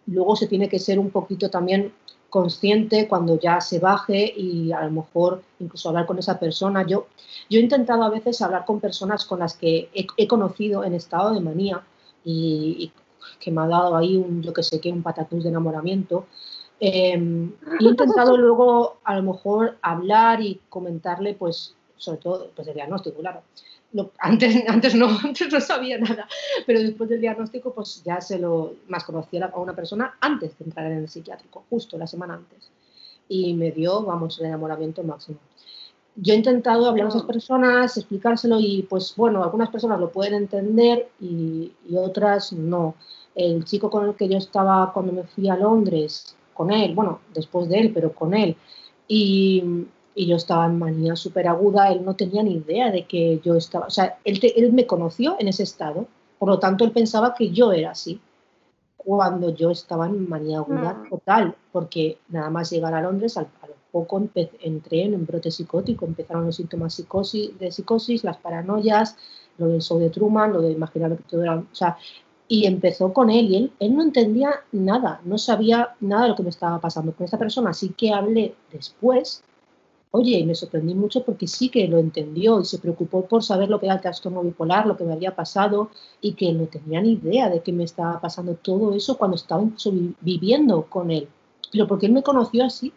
[0.07, 1.91] luego se tiene que ser un poquito también
[2.35, 6.85] consciente cuando ya se baje y a lo mejor incluso hablar con esa persona.
[6.85, 7.07] Yo,
[7.49, 11.33] yo he intentado a veces hablar con personas con las que he, conocido en estado
[11.33, 11.81] de manía
[12.25, 12.91] y,
[13.39, 16.25] que me ha dado ahí un, yo que sé qué, un patatús de enamoramiento.
[16.77, 22.73] Em, he intentado luego a lo mejor hablar y comentarle, pues, sobre todo, pues el
[22.73, 23.43] diagnóstico, claro,
[24.19, 26.27] antes, antes, no, antes no sabía nada,
[26.65, 30.65] pero después del diagnóstico pues ya se lo más conocía a una persona antes de
[30.65, 32.71] entrar en el psiquiátrico, justo la semana antes.
[33.27, 35.39] Y me dio, vamos, el enamoramiento máximo.
[36.15, 40.35] yo he intentado hablar a esas personas, explicárselo y pues bueno, algunas personas lo pueden
[40.35, 42.95] entender y, otras no.
[43.33, 47.19] El chico con el que yo estaba cuando me fui a Londres, con él, bueno,
[47.33, 48.55] después de él, pero con él,
[49.07, 49.63] y,
[50.15, 53.87] yo estaba en manía súper aguda, él no tenía ni idea de que yo estaba,
[53.87, 56.07] o sea, él, él me conoció en ese estado,
[56.39, 58.21] por lo tanto él pensaba que yo era así
[59.05, 61.09] cuando yo estaba en manía aguda mm.
[61.09, 64.21] total, porque nada más llegar a Londres, al, a lo poco
[64.61, 69.15] entré en un brote psicótico, empezaron los síntomas psicosis, de psicosis, las paranoias,
[69.57, 71.97] lo del show de Truman, lo de imaginar que todo era, o sea,
[72.47, 76.35] y empezó con él y él, él no entendía nada, no sabía nada de lo
[76.35, 79.43] que me estaba pasando con esta persona, así que hablé después
[80.11, 83.69] Oye, y me sorprendí mucho porque sí que lo entendió y se preocupó por saber
[83.69, 85.89] lo que era el trastorno bipolar, lo que me había pasado
[86.21, 89.63] y que no tenía ni idea de que me estaba pasando todo eso cuando estaba
[89.63, 89.91] incluso
[90.21, 91.27] viviendo con él.
[91.71, 92.93] Pero porque él me conoció así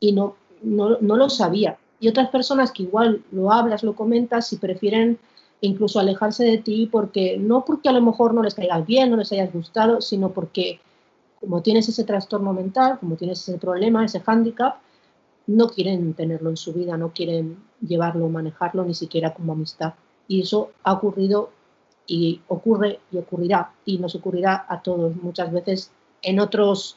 [0.00, 1.78] y no, no, no lo sabía.
[2.00, 5.18] Y otras personas que igual lo hablas, lo comentas y prefieren
[5.60, 9.16] incluso alejarse de ti porque no porque a lo mejor no les caigas bien, no
[9.16, 10.80] les hayas gustado, sino porque
[11.38, 14.78] como tienes ese trastorno mental, como tienes ese problema, ese hándicap,
[15.50, 19.94] no quieren tenerlo en su vida, no quieren llevarlo, manejarlo ni siquiera como amistad.
[20.28, 21.50] Y eso ha ocurrido
[22.06, 25.90] y ocurre y ocurrirá y nos ocurrirá a todos muchas veces
[26.22, 26.96] en otros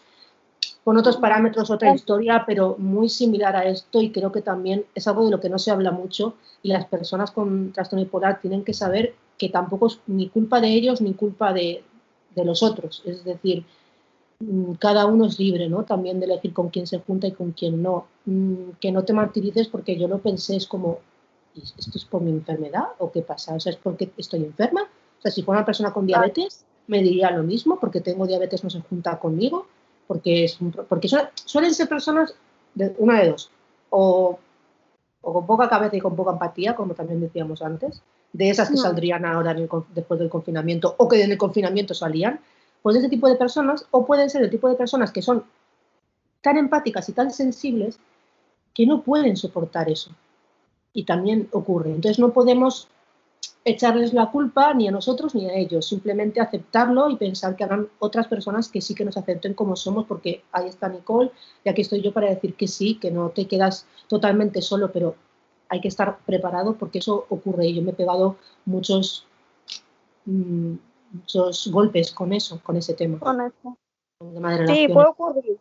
[0.83, 5.07] con otros parámetros, otra historia, pero muy similar a esto y creo que también es
[5.07, 8.63] algo de lo que no se habla mucho y las personas con trastorno bipolar tienen
[8.63, 11.83] que saber que tampoco es ni culpa de ellos ni culpa de,
[12.35, 13.01] de los otros.
[13.05, 13.65] Es decir,
[14.79, 15.83] cada uno es libre, ¿no?
[15.83, 18.07] También de elegir con quién se junta y con quién no.
[18.25, 20.99] Mm, que no te martirices porque yo lo pensé, es como,
[21.55, 23.53] ¿esto es por mi enfermedad o qué pasa?
[23.55, 24.81] O sea, ¿es porque estoy enferma?
[24.83, 28.63] O sea, si fuera una persona con diabetes, me diría lo mismo, porque tengo diabetes
[28.63, 29.67] no se junta conmigo,
[30.07, 30.57] porque, es
[30.89, 31.09] porque
[31.45, 32.35] suelen ser personas
[32.75, 33.49] de una de dos,
[33.89, 34.39] o,
[35.21, 38.01] con poca cabeza y con poca empatía, como también decíamos antes,
[38.33, 39.55] de esas que saldrían ahora
[39.93, 42.39] después del confinamiento o que en el confinamiento salían,
[42.83, 45.45] pues ese tipo de personas, o pueden ser el tipo de personas que son
[46.41, 47.97] tan empáticas y tan sensibles
[48.73, 50.11] que no pueden soportar eso.
[50.93, 51.89] Y también ocurre.
[51.89, 52.89] Entonces no podemos
[53.65, 57.87] echarles la culpa ni a nosotros ni a ellos, simplemente aceptarlo y pensar que habrán
[57.99, 61.31] otras personas que sí que nos acepten como somos, porque ahí está Nicole
[61.63, 65.15] y aquí estoy yo para decir que sí, que no te quedas totalmente solo, pero
[65.69, 69.25] hay que estar preparado porque eso ocurre y yo me he pegado muchos...
[70.25, 70.75] Mm,
[71.13, 73.19] muchos golpes con eso, con ese tema.
[73.19, 73.77] Con eso.
[74.67, 75.59] Sí, puede ocurrir.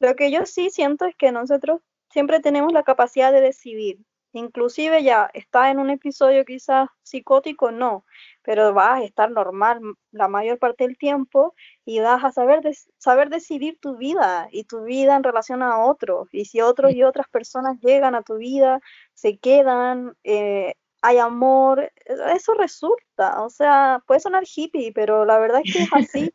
[0.00, 1.80] Lo que yo sí siento es que nosotros
[2.10, 3.98] siempre tenemos la capacidad de decidir.
[4.32, 8.04] Inclusive ya está en un episodio quizás psicótico, no,
[8.42, 9.80] pero vas a estar normal
[10.10, 11.54] la mayor parte del tiempo
[11.86, 12.60] y vas a saber,
[12.98, 16.28] saber decidir tu vida y tu vida en relación a otros.
[16.30, 18.80] Y si otros y otras personas llegan a tu vida,
[19.14, 25.62] se quedan, eh, hay amor, eso resulta, o sea, puede sonar hippie, pero la verdad
[25.64, 26.32] es que es así.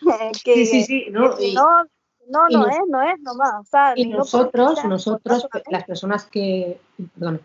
[0.44, 1.36] sí, sí, sí, no,
[2.28, 3.60] no, no, es, no es nomás.
[3.60, 6.80] O sea, y nosotros, nosotros, las personas que,
[7.18, 7.40] perdón,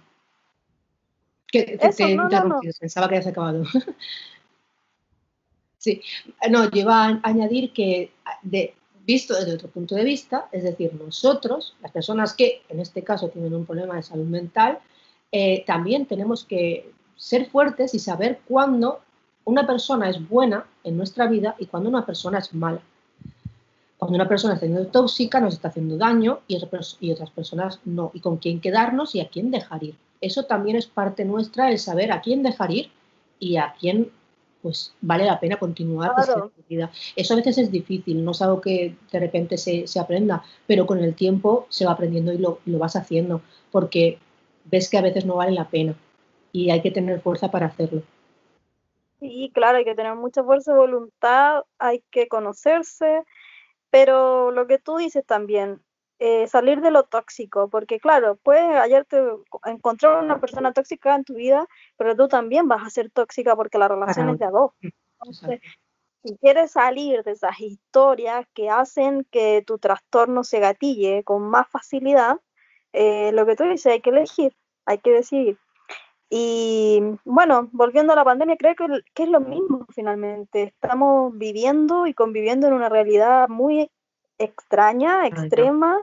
[1.48, 3.64] que te, he interrumpido, pensaba que habías acabado.
[5.78, 6.02] sí,
[6.50, 8.12] no, yo iba a añadir que
[8.42, 13.04] de, visto desde otro punto de vista, es decir, nosotros, las personas que en este
[13.04, 14.80] caso tienen un problema de salud mental,
[15.38, 19.02] eh, también tenemos que ser fuertes y saber cuándo
[19.44, 22.80] una persona es buena en nuestra vida y cuándo una persona es mala.
[23.98, 26.58] Cuando una persona está siendo tóxica, nos está haciendo daño y,
[27.02, 28.12] y otras personas no.
[28.14, 29.98] Y con quién quedarnos y a quién dejar ir.
[30.22, 32.90] Eso también es parte nuestra, el saber a quién dejar ir
[33.38, 34.12] y a quién
[34.62, 36.14] pues vale la pena continuar
[36.70, 36.92] vida.
[37.18, 40.88] Eso a veces es difícil, no es algo que de repente se, se aprenda, pero
[40.88, 44.18] con el tiempo se va aprendiendo y lo, lo, vas haciendo, porque
[44.66, 45.96] ves que a veces no vale la pena
[46.52, 48.02] y hay que tener fuerza para hacerlo.
[49.20, 53.24] Sí, claro, hay que tener mucha fuerza de voluntad, hay que conocerse,
[53.90, 55.82] pero lo que tú dices también,
[56.20, 59.22] eh, salir de lo tóxico, porque claro, puedes ayer te
[59.66, 63.78] encontrar una persona tóxica en tu vida, pero tú también vas a ser tóxica porque
[63.78, 64.72] la relación es de a dos.
[64.82, 65.62] Entonces,
[66.24, 71.68] si quieres salir de esas historias que hacen que tu trastorno se gatille con más
[71.68, 72.38] facilidad,
[72.96, 75.58] eh, lo que tú dices, hay que elegir, hay que decidir.
[76.30, 80.64] Y bueno, volviendo a la pandemia, creo que, que, es lo mismo finalmente.
[80.64, 83.92] Estamos viviendo y conviviendo en una realidad muy
[84.38, 86.02] extraña, extrema,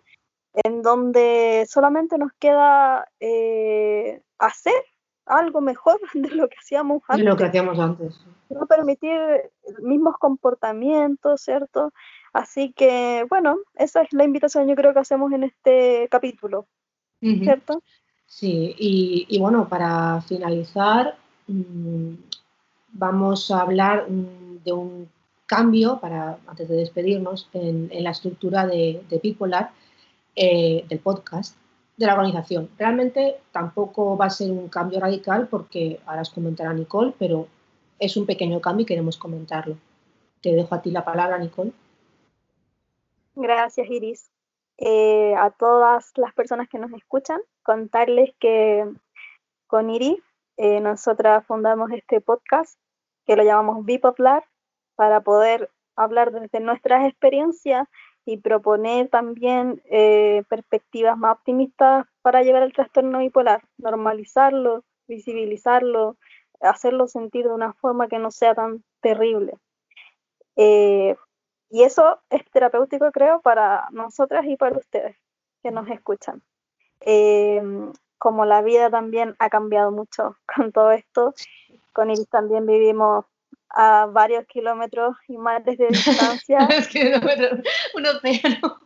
[0.65, 4.75] en donde solamente nos queda eh, hacer
[5.27, 7.25] algo mejor de lo que hacíamos antes.
[7.25, 8.21] De lo que hacíamos antes.
[8.51, 9.19] No permitir
[9.81, 11.93] mismos comportamientos, ¿cierto?
[12.33, 16.67] Así que, bueno, esa es la invitación yo creo que hacemos en este capítulo.
[17.23, 17.83] ¿Cierto?
[18.27, 21.17] Sí, y, bueno, para finalizar,
[21.47, 22.15] mm,
[22.93, 25.09] vamos a hablar mm, de un
[25.47, 29.73] cambio, para, antes de despedirnos, en, la estructura de, Bipolar,
[30.35, 31.57] eh, del podcast,
[31.97, 32.71] de la organización.
[32.79, 37.49] Realmente tampoco va a ser un cambio radical porque ahora os comentará Nicole, pero
[37.99, 39.77] es un pequeño cambio y queremos comentarlo.
[40.41, 41.73] Te dejo a ti la palabra, Nicole.
[43.35, 44.31] Gracias, Iris.
[44.79, 48.91] Eh, a todas las personas que nos escuchan, contarles que
[49.67, 50.19] con Iris
[50.57, 52.79] eh, nosotras fundamos este podcast
[53.27, 54.45] que lo llamamos Bipoplar
[54.97, 57.89] para poder hablar desde nuestras experiencias
[58.25, 66.17] y proponer también eh, perspectivas más optimistas para llevar el trastorno bipolar, normalizarlo, visibilizarlo,
[66.61, 69.55] hacerlo sentir de una forma que no sea tan terrible.
[70.57, 71.17] Eh,
[71.73, 75.17] y eso es terapéutico, creo, para nosotras y para ustedes
[75.63, 76.43] que nos escuchan.
[77.01, 77.63] Eh,
[78.19, 81.35] como la vida también ha cambiado mucho con todo esto,
[81.93, 83.25] con Iris también vivimos
[83.71, 86.69] a varios kilómetros y más de distancia.
[87.95, 88.79] un océano.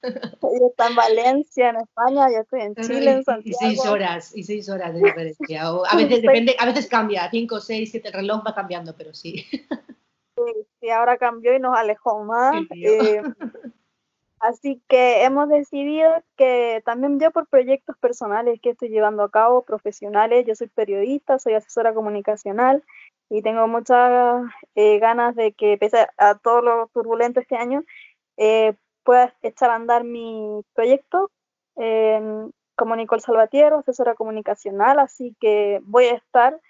[0.00, 3.58] Ella está en Valencia, en España, yo estoy en Chile, en Santiago.
[3.60, 5.66] Y seis horas, y seis horas de diferencia.
[5.66, 9.44] a veces depende, a veces cambia, cinco, seis, siete, el reloj va cambiando, pero sí.
[10.80, 12.54] Sí, ahora cambió y nos alejó más.
[12.70, 13.22] Eh,
[14.40, 19.64] así que hemos decidido que también yo por proyectos personales que estoy llevando a cabo,
[19.64, 22.84] profesionales, yo soy periodista, soy asesora comunicacional
[23.28, 24.42] y tengo muchas
[24.74, 27.84] eh, ganas de que, pese a todo lo turbulento este año,
[28.36, 31.30] eh, pueda echar a andar mi proyecto
[32.78, 36.60] como Nicole Salvatiero, asesora comunicacional, así que voy a estar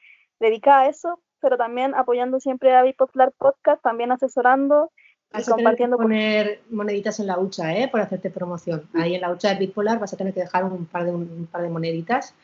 [0.41, 4.91] dedicada a eso, pero también apoyando siempre a Bipopular Podcast, también asesorando
[5.39, 5.97] y compartiendo.
[5.99, 7.89] Que poner moneditas en la hucha, ¿eh?
[7.89, 8.89] Por hacerte promoción.
[8.95, 11.49] Ahí en la hucha de Bipolar vas a tener que dejar un par de, un
[11.51, 12.35] par de moneditas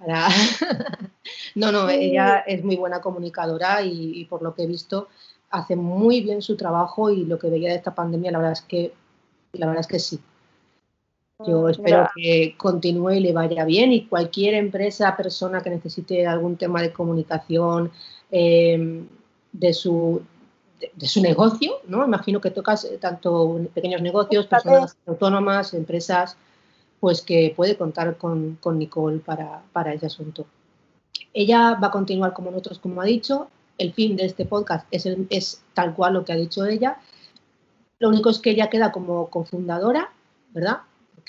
[1.54, 5.08] no, no, ella es muy buena comunicadora y, por lo que he visto
[5.50, 8.62] hace muy bien su trabajo y lo que veía de esta pandemia, la verdad es
[8.62, 8.94] que,
[9.52, 10.20] la verdad es que sí.
[11.46, 16.26] Yo mm, espero que continúe y le vaya bien y cualquier empresa, persona que necesite
[16.26, 17.90] algún tema de comunicación
[18.30, 19.06] em,
[19.52, 20.22] de, su,
[20.94, 22.04] de, su negocio, ¿no?
[22.04, 26.36] Imagino que tocas eh, tanto pequeños negocios, personas autónomas, empresas,
[26.98, 30.46] pues que puede contar con, Nicole para, para, ese asunto.
[31.32, 33.48] Ella va a continuar como nosotros, como ha dicho.
[33.78, 36.98] El fin de este podcast es, es tal cual lo que ha dicho ella.
[37.98, 40.12] Lo único es que ella queda como cofundadora,
[40.52, 40.80] ¿verdad?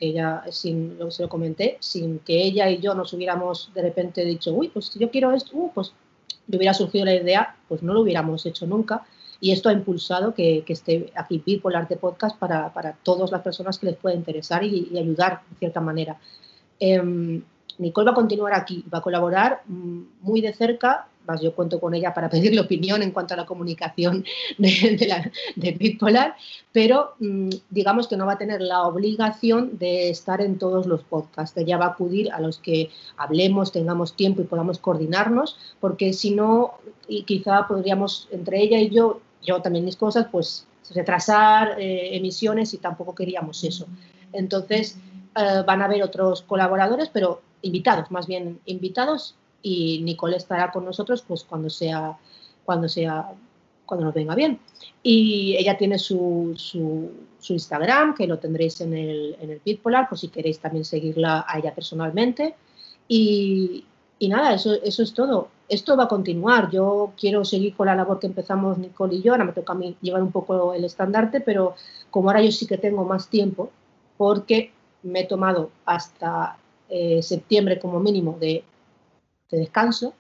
[0.01, 3.83] Ella, sin lo que se lo comenté, sin que ella y yo nos hubiéramos de
[3.83, 5.93] repente dicho, uy, pues yo quiero esto, uh, pues
[6.47, 9.05] le hubiera surgido la idea, pues no lo hubiéramos hecho nunca.
[9.39, 13.77] Y esto ha impulsado que, esté aquí el Arte Podcast para, para, todas las personas
[13.77, 16.19] que les pueda interesar y, ayudar de cierta manera.
[16.79, 17.43] Em,
[17.77, 21.79] Nicole va a continuar aquí, va a colaborar mm, muy de cerca, más yo cuento
[21.79, 24.25] con ella para pedirle opinión en cuanto a la comunicación
[24.57, 26.35] de, de, la, Bipolar,
[26.71, 31.03] pero mm, digamos que no va a tener la obligación de estar en todos los
[31.03, 31.57] podcasts.
[31.57, 36.31] Ella va a acudir a los que hablemos, tengamos tiempo y podamos coordinarnos, porque si
[36.31, 36.75] no,
[37.07, 42.73] y quizá podríamos, entre ella y yo, yo también mis cosas, pues retrasar eh, emisiones
[42.73, 43.87] y tampoco queríamos eso.
[44.33, 44.97] Entonces
[45.35, 50.85] eh, van a haber otros colaboradores, pero invitados, más bien invitados, y Nicole estará con
[50.85, 52.17] nosotros pues cuando sea,
[52.65, 53.31] cuando sea,
[53.85, 54.59] cuando nos venga bien.
[55.03, 57.11] Y ella tiene su, su,
[57.53, 61.59] Instagram, que lo tendréis en el, en el Bitpolar, por si queréis también seguirla a
[61.59, 62.55] ella personalmente.
[63.07, 63.85] Y,
[64.19, 65.49] y nada, eso, eso es todo.
[65.67, 66.69] Esto va a continuar.
[66.69, 69.33] Yo quiero seguir con la labor que empezamos Nicole y yo.
[69.33, 71.75] Ahora me toca a mí llevar un poco el estandarte, pero
[72.09, 73.71] como ahora yo sí que tengo más tiempo,
[74.17, 74.71] porque
[75.03, 76.57] me he tomado hasta
[76.89, 78.63] eh, septiembre como mínimo de,
[79.51, 80.13] de descanso,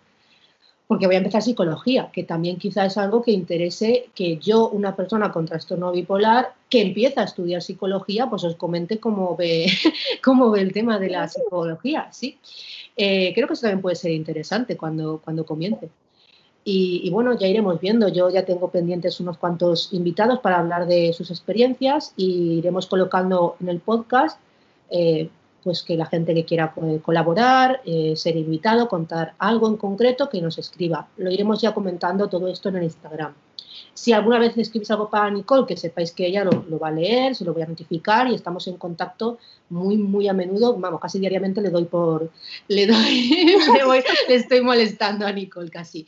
[0.87, 4.93] porque voy a empezar psicología, que también quizá es algo que interese que yo, una
[4.95, 9.67] persona con trastorno bipolar, que empieza a estudiar psicología, pues os comente cómo ve,
[10.23, 12.37] cómo ve el tema de la psicología, ¿sí?
[12.97, 15.89] Eh, creo que eso también puede ser interesante cuando, cuando comience.
[16.63, 18.07] Y, bueno, ya iremos viendo.
[18.07, 23.55] Yo ya tengo pendientes unos cuantos invitados para hablar de sus experiencias y iremos colocando
[23.59, 24.39] en el podcast
[24.89, 25.29] eh,
[25.63, 30.41] pues que la gente que quiera colaborar, eh, ser invitado, contar algo en concreto, que
[30.41, 31.07] nos escriba.
[31.17, 33.33] Lo iremos ya comentando todo esto en el Instagram.
[33.93, 37.35] Si alguna vez escribís algo para Nicole, que sepáis que ella lo, va a leer,
[37.35, 39.37] se lo voy a notificar y estamos en contacto
[39.69, 40.75] muy, muy a menudo.
[40.77, 42.31] Vamos, casi diariamente le doy por.
[42.67, 43.55] Le doy.
[44.27, 46.05] le, estoy molestando a Nicole casi.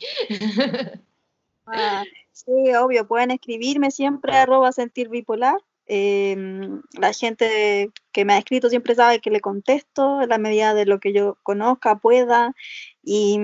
[1.66, 5.58] Ah, sí, obvio, pueden escribirme siempre arroba sentir bipolar.
[5.86, 10.72] Em, la gente que me ha escrito siempre sabe que le contesto en la medida
[10.74, 12.54] de lo que yo conozca, pueda.
[13.02, 13.38] Y,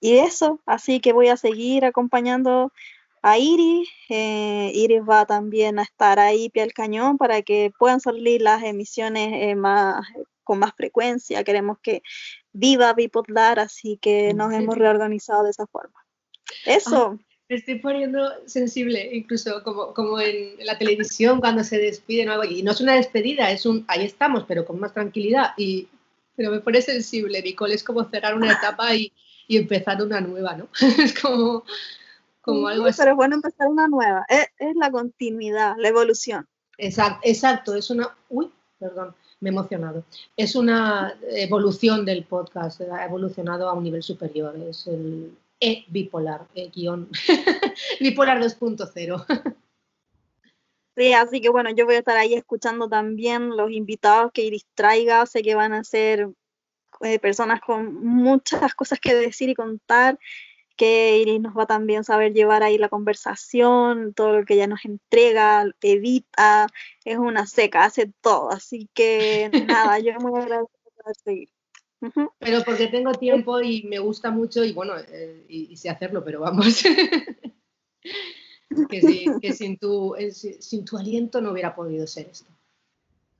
[0.00, 2.72] y eso, así que voy a seguir acompañando
[3.22, 3.88] a Iris.
[4.08, 8.62] Eh, Iris va también a estar ahí pie al cañón para que puedan salir las
[8.62, 10.06] emisiones eh, más,
[10.44, 11.44] con más frecuencia.
[11.44, 12.02] Queremos que
[12.52, 16.06] viva Bipodlar, así que nos hemos reorganizado de esa forma.
[16.64, 17.18] Eso.
[17.48, 22.44] Me estoy poniendo sensible, incluso como, como en la televisión cuando se despiden o algo.
[22.44, 25.50] Y no es una despedida, es un ahí estamos, pero con más tranquilidad.
[25.56, 25.88] Y,
[26.34, 29.12] pero me pone sensible, Nicole, es como cerrar una etapa y,
[29.46, 30.68] y empezar una nueva, ¿no?
[31.02, 31.64] es como
[32.46, 36.46] como algo Pero es bueno empezar una nueva, es, la continuidad, la evolución.
[36.78, 40.04] Exacto, exacto, es una, uy, perdón, me he emocionado.
[40.36, 47.10] Es una evolución del podcast, ha evolucionado a un nivel superior, es el e-bipolar, e-guión,
[48.00, 49.26] bipolar 2.0.
[50.96, 54.66] Sí, así que bueno, yo voy a estar ahí escuchando también los invitados que Iris
[54.74, 56.30] traiga, sé que van a ser
[57.02, 60.18] eh, personas con muchas cosas que decir y contar
[60.76, 64.66] que Iris nos va a también saber llevar ahí la conversación, todo lo que ella
[64.66, 66.68] nos entrega, edita,
[67.04, 71.55] es una seca, hace todo, así que nada, yo muy agradecida por seguir.
[72.38, 76.40] Pero porque tengo tiempo y me gusta mucho y bueno, eh, y, sé hacerlo, pero
[76.40, 76.82] vamos.
[78.90, 82.50] que, sin, tu, eh, sin tu aliento no hubiera podido ser esto.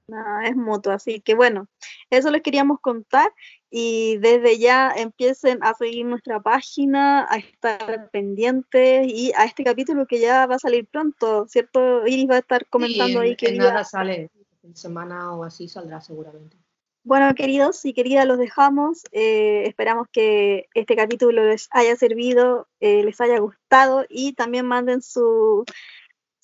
[0.08, 1.66] Nada, es mutuo, así que bueno,
[2.10, 3.32] eso les queríamos contar
[3.70, 10.06] y desde ya empiecen a seguir nuestra página, a estar pendientes y a este capítulo
[10.06, 12.06] que ya va a salir pronto, ¿cierto?
[12.06, 13.50] Iris va a estar comentando ahí que...
[13.52, 14.30] nada sale,
[14.62, 16.56] en semana o así saldrá seguramente.
[17.06, 19.04] Bueno, queridos y queridas, los dejamos.
[19.12, 25.02] Eh, esperamos que este capítulo les haya servido, eh, les haya gustado y también manden
[25.02, 25.64] su,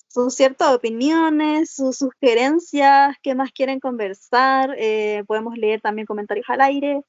[0.07, 4.73] sus ciertas opiniones, sus sugerencias, qué más quieren conversar.
[4.77, 7.03] Eh, podemos leer también comentarios al aire.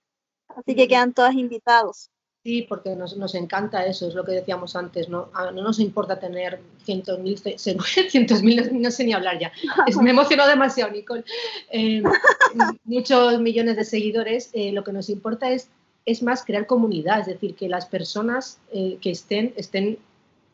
[0.48, 2.10] Así que quedan todas invitados.
[2.44, 5.80] Sí, porque nos, nos, encanta eso, es lo que decíamos antes, no, ah, no nos
[5.80, 9.50] importa tener cientos mil, cientos mil, no, sé ni hablar ya,
[9.86, 11.24] es, me emocionó demasiado, Nicole,
[11.70, 12.02] eh,
[12.84, 15.70] muchos millones de seguidores, eh, lo que nos importa es,
[16.04, 19.96] es más crear comunidad, es decir, que las personas eh, que estén, estén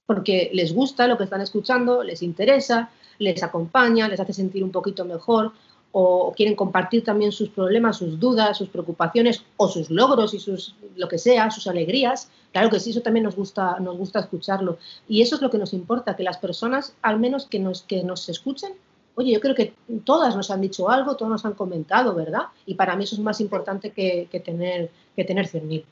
[0.06, 4.70] porque les gusta lo que están escuchando, les interesa, les acompaña, les hace sentir un
[4.70, 5.52] poquito mejor,
[5.92, 10.76] o quieren compartir también sus problemas, sus dudas, sus preocupaciones o sus logros y sus
[10.96, 12.30] lo que sea, sus alegrías.
[12.52, 14.78] Claro que sí, eso también nos gusta, nos gusta escucharlo.
[15.08, 18.04] Y eso es lo que nos importa, que las personas, al menos que nos, que
[18.04, 18.72] nos escuchen,
[19.14, 19.74] oye, yo creo que
[20.04, 22.46] todas nos han dicho algo, todas nos han comentado, ¿verdad?
[22.66, 25.84] Y para mí eso es más importante que, tener, que tener 100.000.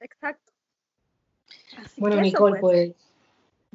[0.00, 0.52] Exacto.
[1.96, 2.92] bueno, Nicole, pues.
[2.92, 3.07] pues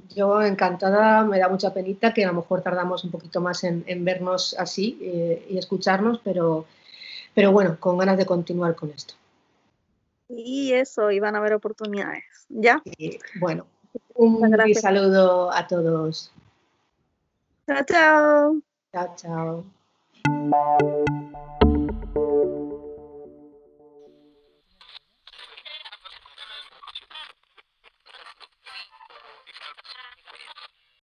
[0.09, 4.05] yo encantada, me da mucha penita que a lo mejor tardamos un poquito más en,
[4.05, 6.65] vernos así eh, y escucharnos, pero,
[7.33, 9.13] pero bueno, con ganas de continuar con esto.
[10.29, 12.81] Y eso, y van a haber oportunidades, ¿ya?
[13.39, 13.67] bueno,
[14.15, 16.31] un saludo a todos.
[17.67, 18.57] Chao, chao.
[18.91, 19.63] Chao, chao.